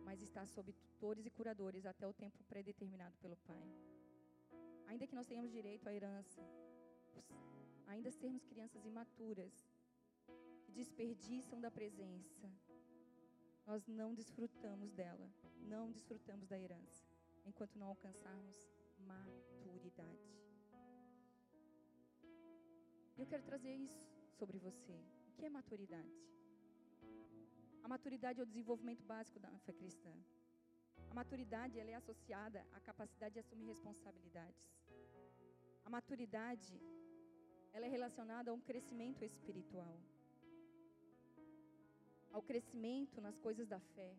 [0.04, 3.70] mas está sob tutores e curadores até o tempo predeterminado pelo Pai.
[4.88, 6.42] Ainda que nós tenhamos direito à herança,
[7.86, 9.54] ainda sermos crianças imaturas,
[10.64, 12.50] que desperdiçam da presença,
[13.68, 15.30] nós não desfrutamos dela,
[15.74, 17.06] não desfrutamos da herança,
[17.46, 18.56] enquanto não alcançarmos
[18.98, 20.30] maturidade.
[23.18, 24.08] Eu quero trazer isso
[24.40, 24.98] sobre você.
[25.28, 26.18] O que é maturidade?
[27.84, 30.14] A maturidade é o desenvolvimento básico da fé cristã.
[31.12, 34.66] A maturidade ela é associada à capacidade de assumir responsabilidades.
[35.84, 36.80] A maturidade
[37.74, 40.00] ela é relacionada a um crescimento espiritual,
[42.32, 44.12] ao crescimento nas coisas da fé.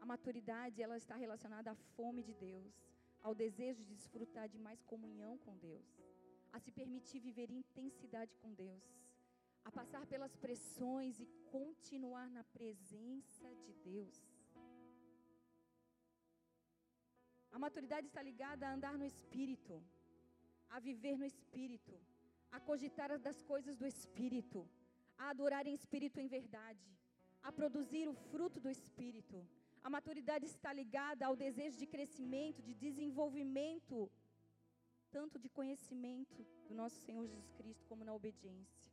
[0.00, 2.74] A maturidade ela está relacionada à fome de Deus,
[3.22, 5.88] ao desejo de desfrutar de mais comunhão com Deus,
[6.52, 8.84] a se permitir viver intensidade com Deus,
[9.64, 14.16] a passar pelas pressões e continuar na presença de Deus.
[17.50, 19.82] A maturidade está ligada a andar no espírito,
[20.70, 21.94] a viver no espírito,
[22.50, 24.60] a cogitar das coisas do espírito,
[25.18, 26.88] a adorar em espírito em verdade,
[27.42, 29.46] a produzir o fruto do espírito.
[29.82, 34.10] A maturidade está ligada ao desejo de crescimento, de desenvolvimento,
[35.10, 38.86] tanto de conhecimento do nosso Senhor Jesus Cristo, como na obediência.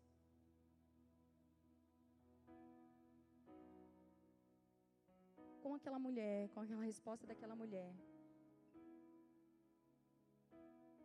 [5.62, 7.92] Com aquela mulher, com aquela resposta daquela mulher,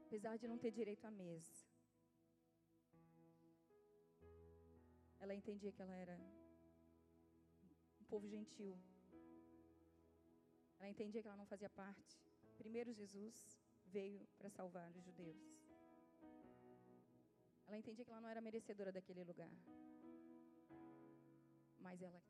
[0.06, 1.69] apesar de não ter direito à mesa,
[5.20, 6.18] ela entendia que ela era
[8.00, 8.76] um povo gentil.
[10.78, 12.18] Ela entendia que ela não fazia parte.
[12.56, 13.37] Primeiro Jesus
[13.87, 15.38] veio para salvar os judeus.
[17.66, 19.52] Ela entendia que ela não era merecedora daquele lugar.
[21.78, 22.20] Mas ela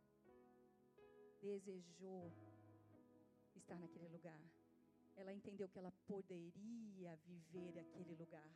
[1.40, 2.32] desejou
[3.54, 4.40] estar naquele lugar.
[5.16, 8.50] Ela entendeu que ela poderia viver aquele lugar.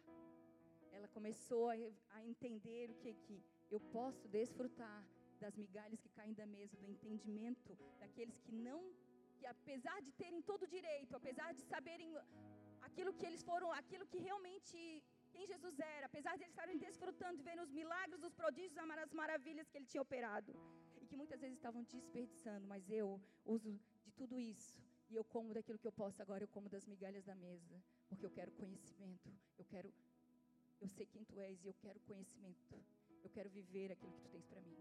[0.92, 1.75] Ela começou a,
[2.11, 5.00] a entender o que, que eu posso desfrutar
[5.40, 8.81] das migalhas que caem da mesa, do entendimento daqueles que não,
[9.38, 12.11] que apesar de terem todo o direito, apesar de saberem
[12.88, 17.38] aquilo que eles foram, aquilo que realmente quem Jesus era, apesar de eles estarem desfrutando
[17.38, 20.53] de ver os milagres, os prodígios, as maravilhas que ele tinha operado,
[21.03, 23.72] e que muitas vezes estavam desperdiçando, mas eu uso
[24.05, 27.24] de tudo isso, e eu como daquilo que eu posso agora, eu como das migalhas
[27.24, 29.92] da mesa, porque eu quero conhecimento, eu quero,
[30.81, 32.61] eu sei quem tu és e eu quero conhecimento,
[33.25, 34.77] eu quero viver aquilo que tu tens para mim.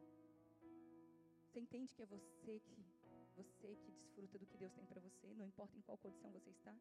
[1.46, 2.84] Você entende que é você que
[3.36, 6.50] você que desfruta do que Deus tem para você, não importa em qual condição você
[6.52, 6.76] está?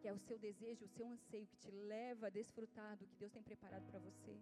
[0.00, 3.14] Que é o seu desejo, o seu anseio que te leva a desfrutar do que
[3.16, 4.36] Deus tem preparado para você.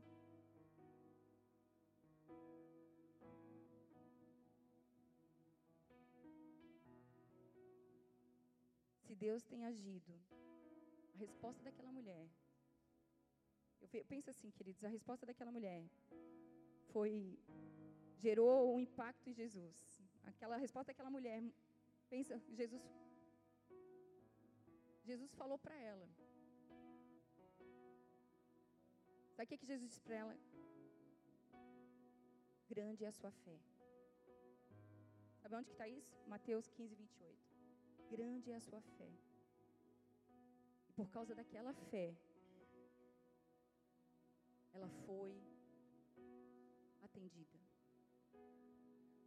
[9.07, 10.13] Se Deus tem agido,
[11.15, 12.31] a resposta daquela mulher
[13.81, 15.83] Eu penso assim, queridos, a resposta daquela mulher
[16.93, 17.39] foi
[18.19, 19.77] gerou um impacto em Jesus.
[20.25, 21.43] Aquela resposta daquela mulher,
[22.09, 22.83] pensa, Jesus
[25.05, 26.09] Jesus falou para ela.
[29.35, 30.37] Sabe o que, que Jesus disse para ela?
[32.69, 33.59] Grande é a sua fé.
[35.41, 36.15] Sabe onde que está isso?
[36.29, 37.51] Mateus 15, 28.
[38.11, 39.11] Grande é a sua fé.
[40.89, 42.15] E por causa daquela fé,
[44.73, 45.33] ela foi
[47.03, 47.59] atendida.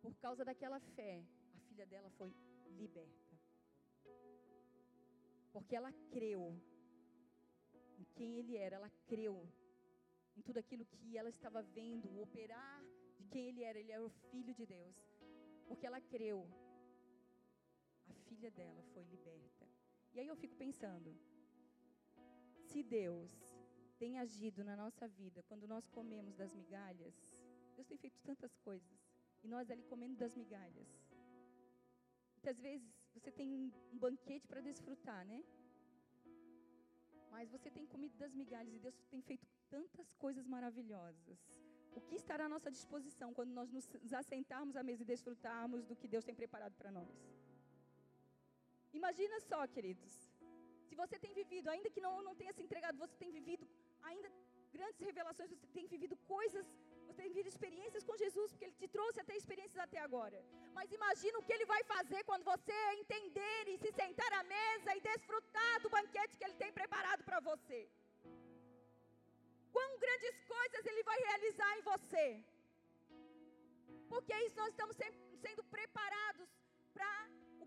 [0.02, 1.24] Por causa daquela fé,
[1.56, 2.34] a filha dela foi
[2.78, 3.40] liberta.
[5.52, 6.60] Porque ela creu
[8.00, 9.48] em quem ele era, ela creu
[10.36, 12.84] em tudo aquilo que ela estava vendo, o operar
[13.18, 13.80] de quem ele era.
[13.80, 14.96] Ele era o filho de Deus.
[15.68, 16.48] Porque ela creu,
[18.10, 19.68] a filha dela foi liberta.
[20.14, 21.16] E aí eu fico pensando:
[22.66, 23.53] se Deus
[23.94, 27.16] tem agido na nossa vida quando nós comemos das migalhas,
[27.76, 29.00] Deus tem feito tantas coisas,
[29.44, 30.88] e nós ali comendo das migalhas.
[32.36, 35.44] Muitas vezes você tem um banquete para desfrutar, né?
[37.32, 41.40] Mas você tem comido das migalhas e Deus tem feito tantas coisas maravilhosas.
[41.96, 45.96] O que estará à nossa disposição quando nós nos assentarmos à mesa e desfrutarmos do
[45.96, 47.10] que Deus tem preparado para nós?
[48.94, 50.33] Imagina só, queridos.
[50.94, 53.64] Se você tem vivido, ainda que não, não tenha se entregado, você tem vivido
[54.10, 54.28] ainda
[54.76, 56.66] grandes revelações, você tem vivido coisas
[57.06, 60.38] você tem vivido experiências com Jesus, porque Ele te trouxe até experiências até agora.
[60.78, 64.96] Mas imagina o que Ele vai fazer quando você entender e se sentar à mesa
[64.96, 67.82] e desfrutar do banquete que Ele tem preparado para você.
[69.76, 72.26] Quão grandes coisas Ele vai realizar em você.
[74.14, 74.96] Porque isso nós estamos
[75.46, 76.50] sendo preparados
[76.98, 77.14] para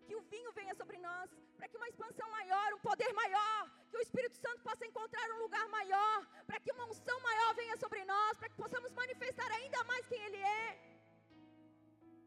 [0.06, 3.98] que o vinho venha sobre nós, para que uma expansão maior, um poder maior, que
[4.00, 8.02] o Espírito Santo possa encontrar um lugar maior, para que uma unção maior venha sobre
[8.12, 10.66] nós, para que possamos manifestar ainda mais quem Ele é.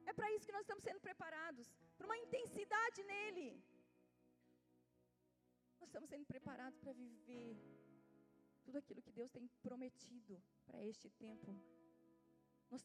[0.09, 3.47] É para isso que nós estamos sendo preparados, para uma intensidade nele.
[5.79, 7.57] Nós estamos sendo preparados para viver
[8.63, 11.55] tudo aquilo que Deus tem prometido para este tempo.
[12.71, 12.81] Nós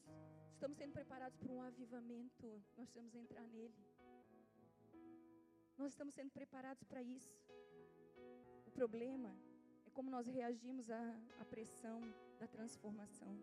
[0.53, 3.94] estamos sendo preparados para um avivamento, nós precisamos entrar nele.
[5.77, 7.35] Nós estamos sendo preparados para isso.
[8.67, 9.37] O problema
[9.87, 11.03] é como nós reagimos à,
[11.41, 12.01] à pressão
[12.39, 13.37] da transformação.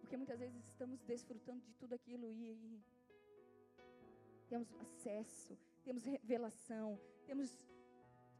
[0.00, 2.84] Porque muitas vezes estamos desfrutando de tudo aquilo e, e
[4.46, 7.58] temos acesso, temos revelação, temos,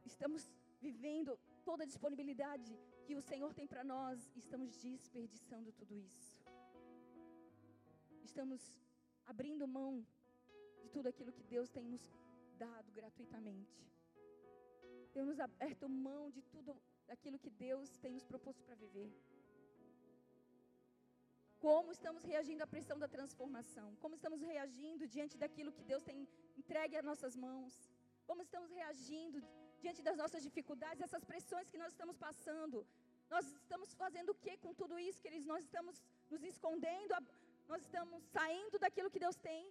[0.05, 0.49] estamos
[0.79, 6.37] vivendo toda a disponibilidade que o Senhor tem para nós e estamos desperdiçando tudo isso.
[8.23, 8.61] Estamos
[9.25, 10.05] abrindo mão
[10.87, 12.03] de tudo aquilo que Deus tem nos
[12.65, 13.77] dado gratuitamente.
[15.15, 16.71] Temos aberto mão de tudo
[17.15, 19.09] aquilo que Deus tem nos proposto para viver.
[21.65, 23.87] Como estamos reagindo à pressão da transformação?
[24.03, 26.19] Como estamos reagindo diante daquilo que Deus tem
[26.61, 27.73] entregue às nossas mãos?
[28.29, 29.39] Como estamos reagindo
[29.83, 32.77] diante das nossas dificuldades, essas pressões que nós estamos passando?
[33.33, 35.49] Nós estamos fazendo o que com tudo isso, queridos?
[35.53, 35.95] Nós estamos
[36.31, 37.15] nos escondendo,
[37.71, 39.61] nós estamos saindo daquilo que Deus tem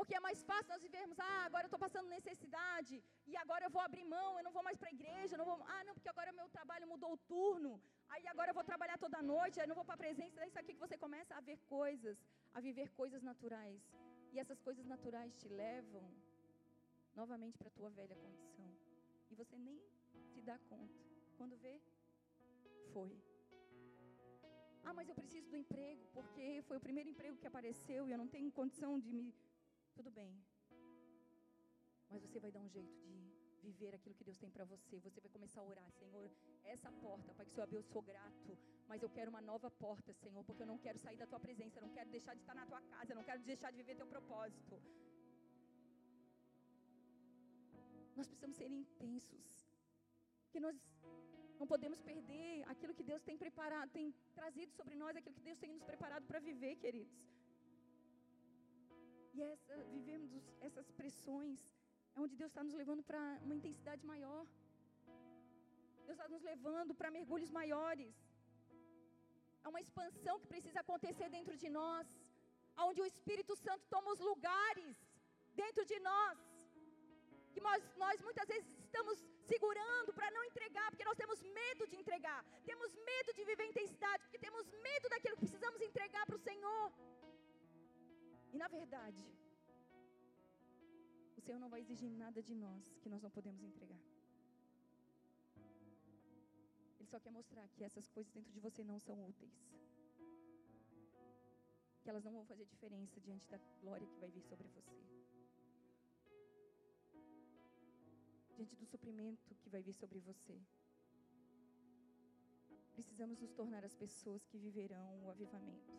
[0.00, 2.94] porque é mais fácil nós vivermos, ah, agora eu estou passando necessidade,
[3.30, 5.56] e agora eu vou abrir mão, eu não vou mais para a igreja, não vou,
[5.74, 7.72] ah, não, porque agora meu trabalho mudou o turno,
[8.08, 10.58] aí agora eu vou trabalhar toda noite, aí não vou para a presença, daí isso
[10.62, 12.16] aqui que você começa a ver coisas,
[12.54, 13.82] a viver coisas naturais.
[14.32, 16.04] E essas coisas naturais te levam
[17.20, 18.70] novamente para a tua velha condição.
[19.30, 19.78] E você nem
[20.32, 20.98] se dá conta.
[21.36, 21.74] Quando vê,
[22.94, 23.12] foi.
[24.84, 28.18] Ah, mas eu preciso do emprego, porque foi o primeiro emprego que apareceu e eu
[28.22, 29.26] não tenho condição de me
[29.96, 30.32] tudo bem.
[32.10, 33.30] Mas você vai dar um jeito de
[33.62, 34.98] viver aquilo que Deus tem para você.
[35.06, 36.30] Você vai começar a orar, Senhor,
[36.64, 38.58] essa porta, Pai, que Senhor abriu, eu sou grato.
[38.88, 41.80] Mas eu quero uma nova porta, Senhor, porque eu não quero sair da tua presença,
[41.80, 44.80] não quero deixar de estar na tua casa, não quero deixar de viver teu propósito.
[48.16, 49.48] Nós precisamos ser intensos.
[50.52, 50.76] Que nós
[51.60, 55.58] não podemos perder aquilo que Deus tem preparado, tem trazido sobre nós, aquilo que Deus
[55.58, 57.39] tem nos preparado para viver, queridos.
[59.40, 60.30] E essa, vivemos
[60.66, 61.58] essas pressões,
[62.14, 64.42] é onde Deus está nos levando para uma intensidade maior.
[66.06, 68.12] Deus está nos levando para mergulhos maiores.
[69.62, 72.06] Há uma expansão que precisa acontecer dentro de nós,
[72.88, 74.94] onde o Espírito Santo toma os lugares
[75.62, 76.38] dentro de nós.
[77.54, 79.18] Que nós, nós muitas vezes estamos
[79.52, 84.22] segurando para não entregar, porque nós temos medo de entregar, temos medo de viver intensidade,
[84.24, 86.86] porque temos medo daquilo que precisamos entregar para o Senhor.
[88.52, 89.24] E na verdade,
[91.36, 94.00] o Senhor não vai exigir nada de nós que nós não podemos entregar.
[97.10, 99.52] só quer mostrar que essas coisas dentro de você não são úteis.
[102.02, 105.02] Que elas não vão fazer diferença diante da glória que vai vir sobre você.
[108.54, 110.56] Diante do suprimento que vai vir sobre você.
[112.92, 115.90] Precisamos nos tornar as pessoas que viverão o avivamento.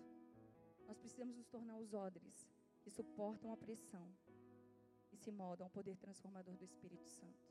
[0.92, 2.46] Nós precisamos nos tornar os odres
[2.82, 4.14] que suportam a pressão
[5.14, 7.48] e se moldam ao poder transformador do Espírito Santo.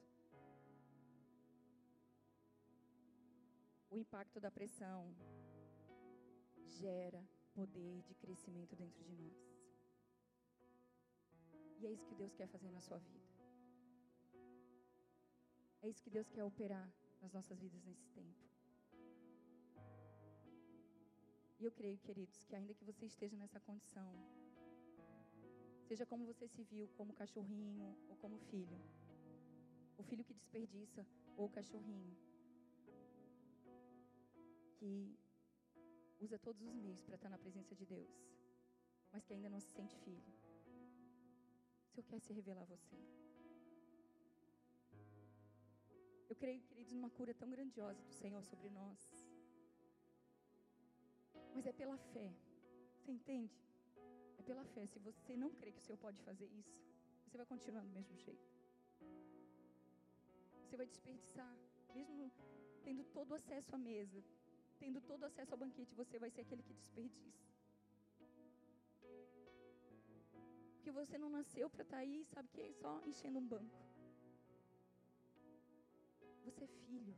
[3.88, 5.16] O impacto da pressão
[6.66, 9.38] gera poder de crescimento dentro de nós.
[11.78, 13.26] E é isso que Deus quer fazer na sua vida.
[15.80, 18.49] É isso que Deus quer operar nas nossas vidas nesse tempo.
[21.60, 24.10] E eu creio, queridos, que ainda que você esteja nessa condição,
[25.86, 28.80] seja como você se viu, como cachorrinho ou como filho,
[29.98, 31.06] o filho que desperdiça
[31.36, 32.16] ou o cachorrinho,
[34.78, 35.18] que
[36.18, 38.10] usa todos os meios para estar na presença de Deus,
[39.12, 40.32] mas que ainda não se sente filho.
[41.84, 42.96] O Senhor quer se revelar a você.
[46.26, 49.09] Eu creio, queridos, numa cura tão grandiosa do Senhor sobre nós.
[51.54, 52.30] Mas é pela fé.
[52.96, 53.56] Você entende?
[54.38, 54.86] É pela fé.
[54.86, 56.80] Se você não crê que o Senhor pode fazer isso,
[57.26, 58.48] você vai continuar do mesmo jeito.
[60.64, 61.54] Você vai desperdiçar,
[61.94, 62.30] mesmo
[62.84, 64.22] tendo todo acesso à mesa,
[64.78, 67.40] tendo todo acesso ao banquete, você vai ser aquele que desperdiça.
[70.74, 72.72] Porque você não nasceu para estar aí, sabe que?
[72.74, 73.78] Só enchendo um banco.
[76.44, 77.14] Você é filho.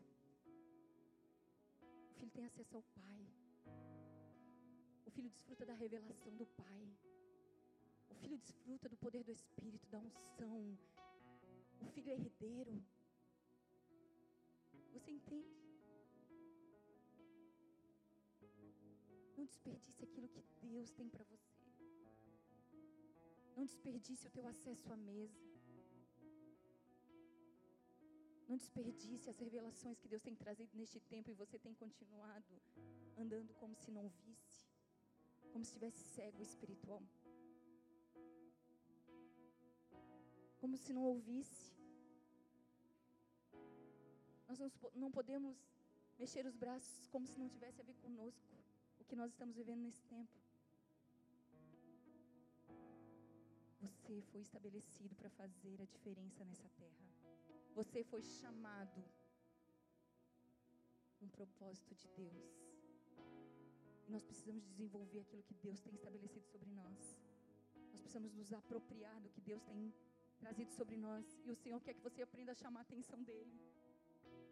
[2.11, 3.27] O filho tem acesso ao Pai.
[5.15, 6.89] Filho desfruta da revelação do Pai.
[8.09, 10.79] O filho desfruta do poder do Espírito, da unção.
[11.81, 12.83] O filho é herdeiro.
[14.93, 15.63] Você entende?
[19.37, 21.67] Não desperdice aquilo que Deus tem para você.
[23.57, 25.53] Não desperdice o teu acesso à mesa.
[28.49, 32.61] Não desperdice as revelações que Deus tem trazido neste tempo e você tem continuado
[33.17, 34.62] andando como se não visse,
[35.53, 37.03] como se estivesse cego espiritual,
[40.59, 41.73] como se não ouvisse.
[44.49, 44.59] Nós
[44.95, 45.57] não podemos
[46.19, 48.55] mexer os braços como se não tivesse a ver conosco,
[49.01, 50.31] o que nós estamos vivendo nesse tempo.
[53.81, 57.07] Você foi estabelecido para fazer a diferença nessa terra.
[57.75, 59.03] Você foi chamado
[61.21, 62.72] um propósito de Deus.
[64.15, 66.99] Nós precisamos desenvolver aquilo que Deus tem estabelecido sobre nós.
[67.93, 69.81] Nós precisamos nos apropriar do que Deus tem
[70.43, 71.25] trazido sobre nós.
[71.47, 73.57] E o Senhor quer que você aprenda a chamar a atenção dEle.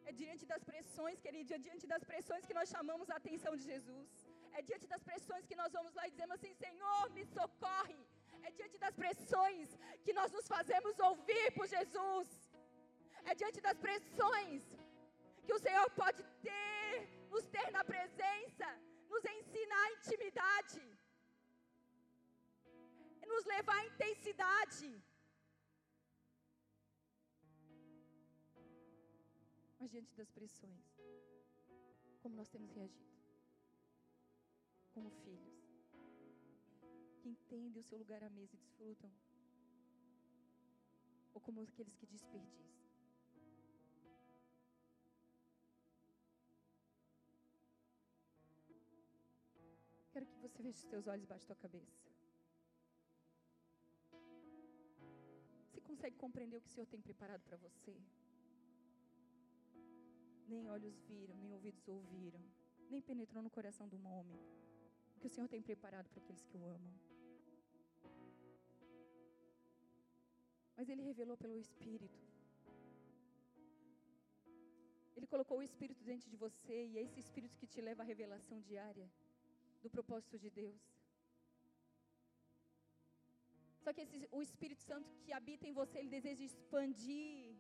[0.09, 3.65] É diante das pressões, querido, é diante das pressões que nós chamamos a atenção de
[3.73, 4.09] Jesus.
[4.59, 8.01] É diante das pressões que nós vamos lá e dizemos assim: Senhor, me socorre.
[8.47, 9.69] É diante das pressões
[10.05, 12.29] que nós nos fazemos ouvir por Jesus.
[13.31, 14.63] É diante das pressões
[15.47, 16.95] que o Senhor pode ter,
[17.35, 18.69] nos ter na presença,
[19.21, 20.83] nos ensinar a intimidade,
[23.27, 25.03] nos levar à intensidade.
[29.79, 30.87] Mas diante das pressões,
[32.23, 33.11] como nós temos reagido?
[34.93, 35.61] Como filhos
[37.21, 39.12] que entendem o seu lugar à mesa e desfrutam?
[41.35, 42.80] Ou como aqueles que desperdiçam?
[50.13, 52.11] Quero que você veja os seus olhos embaixo da tua cabeça.
[55.67, 57.95] Você consegue compreender o que o Senhor tem preparado para você?
[60.49, 62.43] Nem olhos viram, nem ouvidos ouviram,
[62.91, 64.41] nem penetrou no coração de um homem.
[65.17, 66.95] O que o Senhor tem preparado para aqueles que o amam.
[70.77, 72.21] Mas Ele revelou pelo Espírito.
[75.17, 78.07] Ele colocou o Espírito dentro de você e é esse Espírito que te leva à
[78.07, 79.09] revelação diária
[79.83, 80.81] do propósito de Deus.
[83.85, 87.57] Só que esse, o Espírito Santo que habita em você, ele deseja expandir.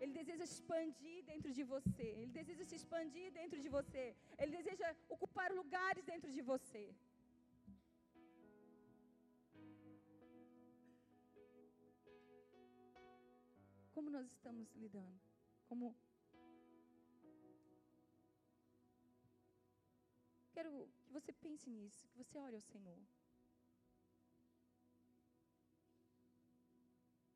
[0.00, 2.08] Ele deseja expandir dentro de você.
[2.20, 4.04] Ele deseja se expandir dentro de você.
[4.40, 6.84] Ele deseja ocupar lugares dentro de você.
[13.94, 15.18] Como nós estamos lidando?
[15.68, 15.86] Como
[20.58, 22.98] Quero que você pense nisso, que você ore ao Senhor.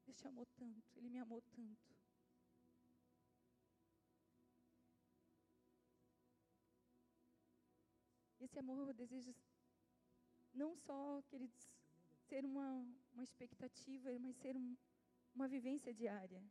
[0.05, 1.95] Deus te amou tanto, Ele me amou tanto.
[8.41, 9.33] Esse amor eu desejo
[10.53, 11.71] não só, queridos,
[12.29, 14.77] ser uma, uma expectativa, mas ser um,
[15.33, 16.43] uma vivência diária.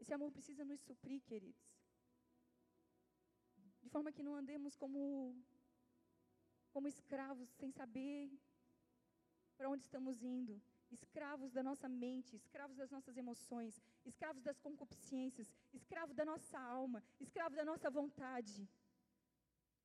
[0.00, 1.68] Esse amor precisa nos suprir, queridos.
[3.82, 5.36] De forma que não andemos como
[6.72, 8.30] como escravos, sem saber
[9.56, 10.60] para onde estamos indo.
[10.90, 17.02] Escravos da nossa mente, escravos das nossas emoções, escravos das concupiscências, escravos da nossa alma,
[17.20, 18.66] escravos da nossa vontade.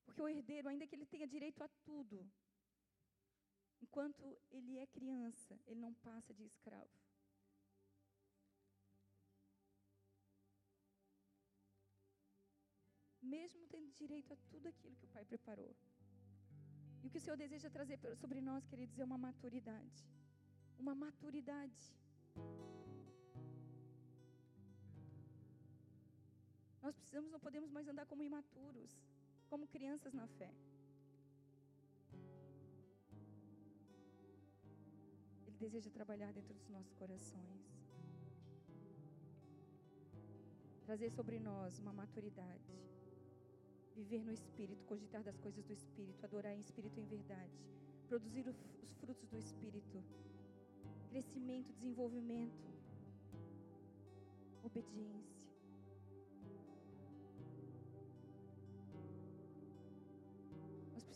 [0.06, 2.26] Porque o herdeiro, ainda que ele tenha direito a tudo,
[3.82, 6.98] enquanto ele é criança, ele não passa de escravo.
[13.22, 15.76] Mesmo tendo direito a tudo aquilo que o Pai preparou.
[17.04, 20.01] E o que o Senhor deseja trazer sobre nós, queridos, é uma maturidade.
[20.80, 21.82] Uma maturidade.
[26.82, 28.93] Nós precisamos, não podemos mais andar como imaturos,
[29.49, 30.51] como crianças na fé.
[35.45, 37.64] Ele deseja trabalhar dentro dos nossos corações.
[40.86, 42.74] Trazer sobre nós uma maturidade.
[43.96, 47.54] Viver no Espírito, cogitar das coisas do Espírito, adorar em Espírito em verdade.
[48.08, 48.58] Produzir os
[49.00, 50.04] frutos do Espírito.
[51.10, 52.74] Crescimento, desenvolvimento.
[54.64, 55.54] Obediência.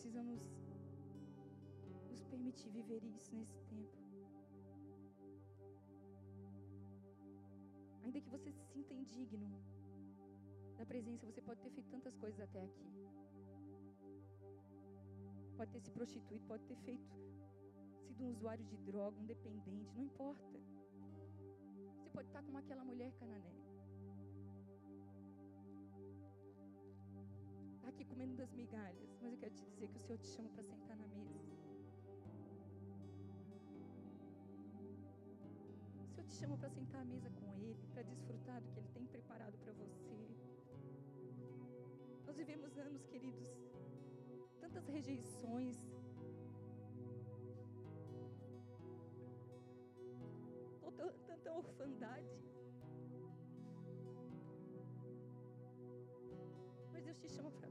[0.07, 0.41] precisamos
[2.09, 3.97] nos permitir viver isso nesse tempo.
[8.03, 9.61] Ainda que você se sinta indigno
[10.77, 12.87] da presença, você pode ter feito tantas coisas até aqui.
[15.57, 17.15] Pode ter se prostituído, pode ter feito,
[18.05, 20.59] sido um usuário de droga, um dependente, não importa.
[21.97, 23.67] Você pode estar como aquela mulher cananeia.
[27.97, 30.63] aqui comendo das migalhas, mas eu quero te dizer que o Senhor te chama para
[30.63, 31.39] sentar na mesa.
[36.03, 38.89] O Senhor te chama para sentar à mesa com Ele, para desfrutar do que Ele
[38.93, 40.26] tem preparado para você.
[42.39, 43.47] Vivemos anos, queridos,
[44.61, 45.77] tantas rejeições,
[51.27, 52.35] tanta orfandade.
[56.93, 57.67] Mas Deus te chama para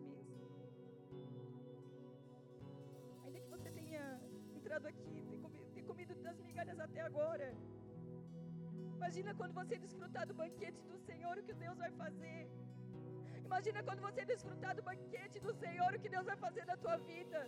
[4.67, 7.55] entrado aqui, ter comido, ter comido das migalhas até agora.
[8.97, 12.66] Imagina quando você desfrutar do banquete do Senhor, o que Deus vai fazer.
[13.49, 16.97] Imagina quando você desfrutar do banquete do Senhor, o que Deus vai fazer na tua
[17.11, 17.41] vida.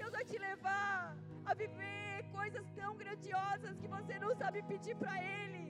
[0.00, 1.16] Deus vai te levar
[1.50, 5.64] a viver coisas tão grandiosas que você não sabe pedir para Ele.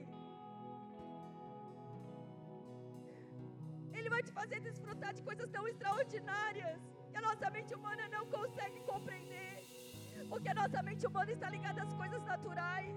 [3.97, 6.79] Ele vai te fazer desfrutar de coisas tão extraordinárias
[7.09, 9.55] que a nossa mente humana não consegue compreender.
[10.31, 12.95] Porque a nossa mente humana está ligada às coisas naturais.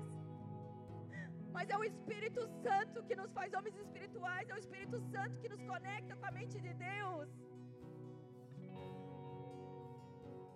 [1.56, 5.48] Mas é o Espírito Santo que nos faz homens espirituais, é o Espírito Santo que
[5.48, 7.28] nos conecta com a mente de Deus.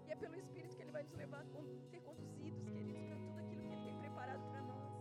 [0.06, 1.44] E é pelo Espírito que Ele vai nos levar
[1.90, 4.92] ser conduzidos, queridos, para tudo aquilo que Ele tem preparado para nós.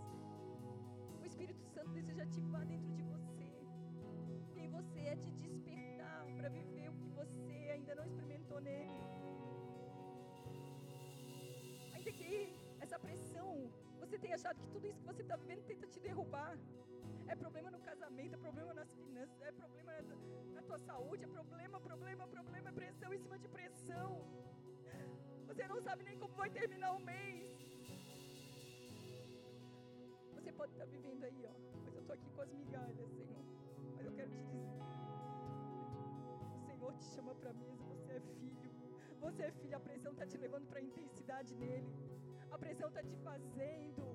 [1.21, 3.04] O Espírito Santo deseja ativar dentro de
[14.45, 16.55] achado que tudo isso que você está vivendo tenta te derrubar.
[17.27, 19.91] É problema no casamento, é problema nas finanças, é problema
[20.53, 24.11] na, tua saúde, é problema, problema, problema, é pressão em cima de pressão.
[25.47, 27.49] Você não sabe nem como vai terminar o mês.
[30.35, 31.53] Você pode estar vivendo aí, ó.
[31.83, 33.43] Mas eu estou aqui com as migalhas, Senhor.
[33.95, 34.65] Mas eu quero te dizer.
[36.53, 38.55] O Senhor te chama para a mesa, você é filho.
[39.21, 41.91] Você é filho, a pressão está te levando para a intensidade nele.
[42.51, 44.05] A pressão está te fazendo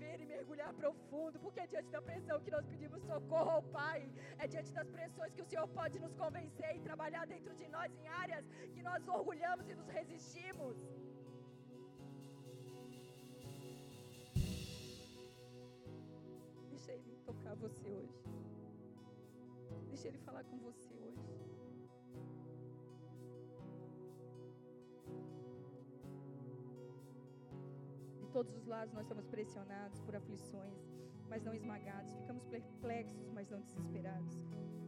[0.00, 4.00] viver e mergulhar profundo, porque é diante da pressão que nós pedimos socorro ao Pai.
[4.38, 7.92] É diante das pressões que o Senhor pode nos convencer e trabalhar dentro de nós
[8.00, 8.44] em áreas
[8.74, 10.76] que nós orgulhamos e nos resistimos.
[16.70, 18.18] Deixa Ele tocar você hoje.
[19.90, 21.49] Deixa Ele falar com você hoje.
[28.30, 30.78] Todos os lados nós somos pressionados por aflições,
[31.28, 32.12] mas não esmagados.
[32.14, 34.38] Ficamos perplexos, mas não desesperados.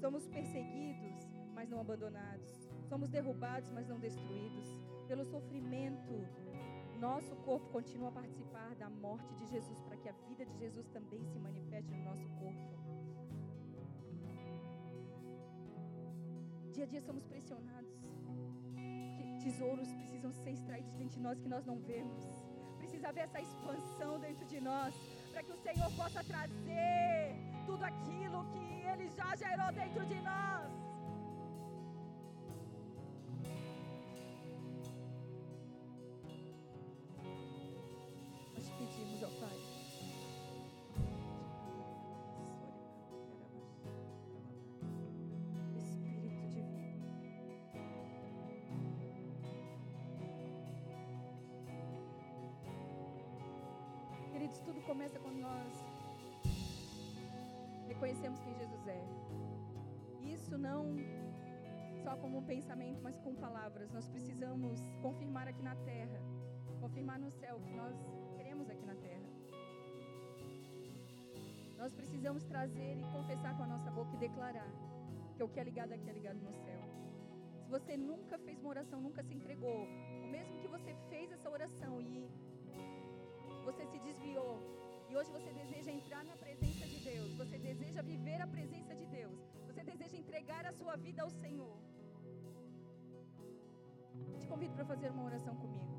[0.01, 2.51] Somos perseguidos, mas não abandonados.
[2.88, 4.76] Somos derrubados, mas não destruídos.
[5.07, 6.26] Pelo sofrimento,
[6.99, 10.88] nosso corpo continua a participar da morte de Jesus, para que a vida de Jesus
[10.88, 12.82] também se manifeste no nosso corpo.
[16.72, 17.93] Dia a dia somos pressionados.
[19.43, 22.24] Tesouros precisam ser extraídos de nós que nós não vemos.
[22.93, 24.95] Precisa haver essa expansão dentro de nós,
[25.32, 27.34] para que o Senhor possa trazer
[27.64, 30.91] tudo aquilo que Ele já gerou dentro de nós.
[54.61, 55.72] Tudo começa quando nós
[57.88, 59.03] reconhecemos quem Jesus é.
[60.22, 60.96] Isso não
[62.03, 63.90] só como um pensamento, mas com palavras.
[63.92, 66.20] Nós precisamos confirmar aqui na terra,
[66.80, 67.94] confirmar no céu o que nós
[68.36, 69.28] queremos aqui na terra.
[71.78, 74.70] Nós precisamos trazer e confessar com a nossa boca e declarar
[75.36, 76.80] que o que é ligado aqui é ligado no céu.
[77.64, 79.88] Se você nunca fez uma oração, nunca se entregou,
[80.22, 82.28] ou mesmo que você fez essa oração e
[83.69, 84.55] você se desviou
[85.09, 89.07] e hoje você deseja entrar na presença de Deus, você deseja viver a presença de
[89.07, 91.77] Deus, você deseja entregar a sua vida ao Senhor.
[94.41, 95.93] Te convido para fazer uma oração comigo.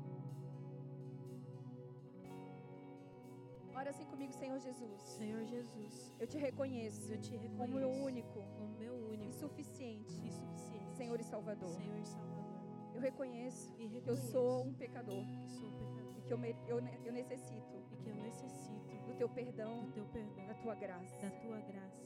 [3.76, 5.00] Ora assim comigo, Senhor Jesus.
[5.02, 6.14] Senhor Jesus.
[6.18, 7.12] Eu te reconheço.
[7.12, 7.56] Eu te reconheço.
[7.56, 8.40] Como meu único.
[8.58, 9.30] Como meu único.
[9.30, 10.14] E suficiente.
[10.24, 10.94] E suficiente.
[10.96, 11.70] Senhor e Salvador.
[11.70, 12.44] Senhor e Salvador.
[12.94, 15.24] Eu reconheço, e reconheço que eu sou um pecador.
[15.24, 15.93] Que sou um pecador.
[16.26, 17.84] Que eu, eu, eu necessito.
[17.92, 18.74] E que eu necessito
[19.06, 21.16] do teu perdão, do teu perdão, da tua graça.
[21.20, 22.04] Da tua graça.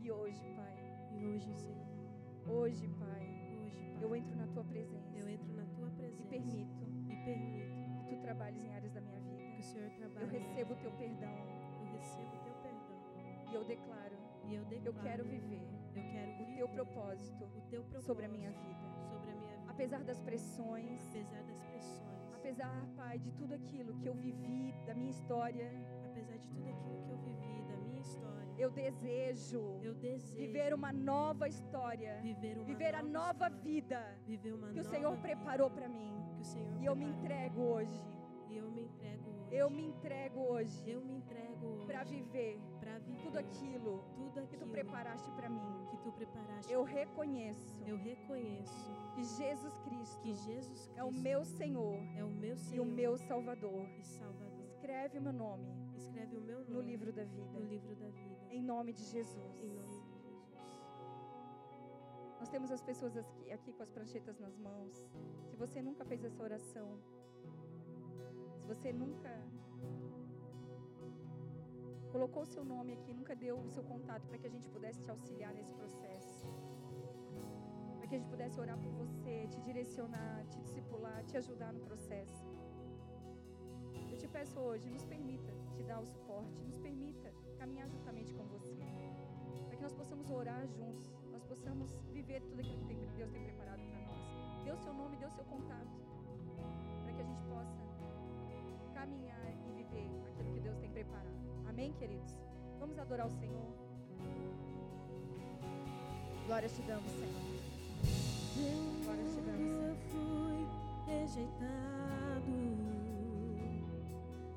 [0.00, 0.76] E hoje, Pai.
[1.12, 1.86] E hoje, Senhor.
[2.46, 3.08] Hoje, Pai.
[3.64, 4.02] Hoje, Pai.
[4.02, 5.16] Eu entro na tua presença.
[5.16, 6.22] Eu entro na tua presença.
[6.22, 6.86] E permito.
[7.08, 8.04] E permito.
[8.06, 9.42] Que tu trabalhes em áreas da minha vida.
[9.52, 10.26] Que o Senhor trabalhe.
[10.26, 11.34] Eu recebo o teu perdão.
[11.80, 13.50] Eu recebo o teu perdão.
[13.50, 14.16] E eu declaro.
[14.44, 14.96] E eu declaro.
[14.96, 15.68] Eu quero viver.
[15.96, 17.44] Eu quero o teu propósito.
[17.44, 18.86] O teu propósito sobre a minha vida.
[19.10, 19.70] Sobre a minha vida.
[19.72, 21.02] Apesar das pressões.
[21.08, 22.15] Apesar das pressões.
[22.46, 25.68] Apesar, Pai, de tudo aquilo que eu vivi da minha história
[26.16, 30.72] apesar de tudo aquilo que eu vivi, da minha história, eu desejo, eu desejo viver
[30.72, 34.84] uma nova história, viver, uma viver nova a nova história, vida viver uma que o
[34.84, 36.14] nova Senhor vida, preparou para mim.
[36.36, 37.24] Que o Senhor e eu me preparou.
[37.24, 38.04] entrego hoje.
[38.48, 39.15] E eu me entrego
[39.46, 39.56] hoje.
[39.56, 40.90] Eu me entrego hoje.
[40.90, 41.86] Eu me entrego hoje.
[41.86, 45.86] Para viver, para viver tudo aquilo, tudo aquilo que tu preparaste para mim.
[45.90, 46.72] Que tu preparaste.
[46.72, 47.82] Eu reconheço.
[47.86, 51.98] Eu reconheço que Jesus Cristo, que Jesus Cristo é o meu Senhor.
[52.16, 53.88] É o meu Senhor e o meu Salvador.
[53.98, 54.64] E Salvador.
[54.64, 55.66] Escreve o meu nome.
[55.96, 57.50] Escreve o meu nome no livro da vida.
[57.52, 58.36] No livro da vida.
[58.50, 59.60] Em nome de Jesus.
[59.62, 60.16] Em nome de.
[62.38, 65.08] Nós temos as pessoas aqui, aqui com as pranchetas nas mãos.
[65.48, 67.00] Se você nunca fez essa oração,
[68.66, 69.32] você nunca
[72.10, 75.00] colocou o seu nome aqui, nunca deu o seu contato para que a gente pudesse
[75.02, 76.46] te auxiliar nesse processo.
[77.96, 81.80] Para que a gente pudesse orar por você, te direcionar, te discipular, te ajudar no
[81.80, 82.44] processo.
[84.10, 88.44] Eu te peço hoje, nos permita te dar o suporte, nos permita caminhar juntamente com
[88.44, 88.86] você.
[89.66, 93.82] Para que nós possamos orar juntos, nós possamos viver tudo aquilo que Deus tem preparado
[93.90, 94.64] para nós.
[94.64, 95.95] Dê o seu nome, dê o seu contato.
[99.06, 101.26] Caminhar e viver aquilo que Deus tem preparado.
[101.68, 102.34] Amém, queridos?
[102.78, 103.66] Vamos adorar o Senhor.
[106.46, 107.42] Glória te damos, Senhor.
[109.04, 109.60] Glória te damos.
[109.60, 110.66] Eu fui
[111.06, 112.25] rejeitado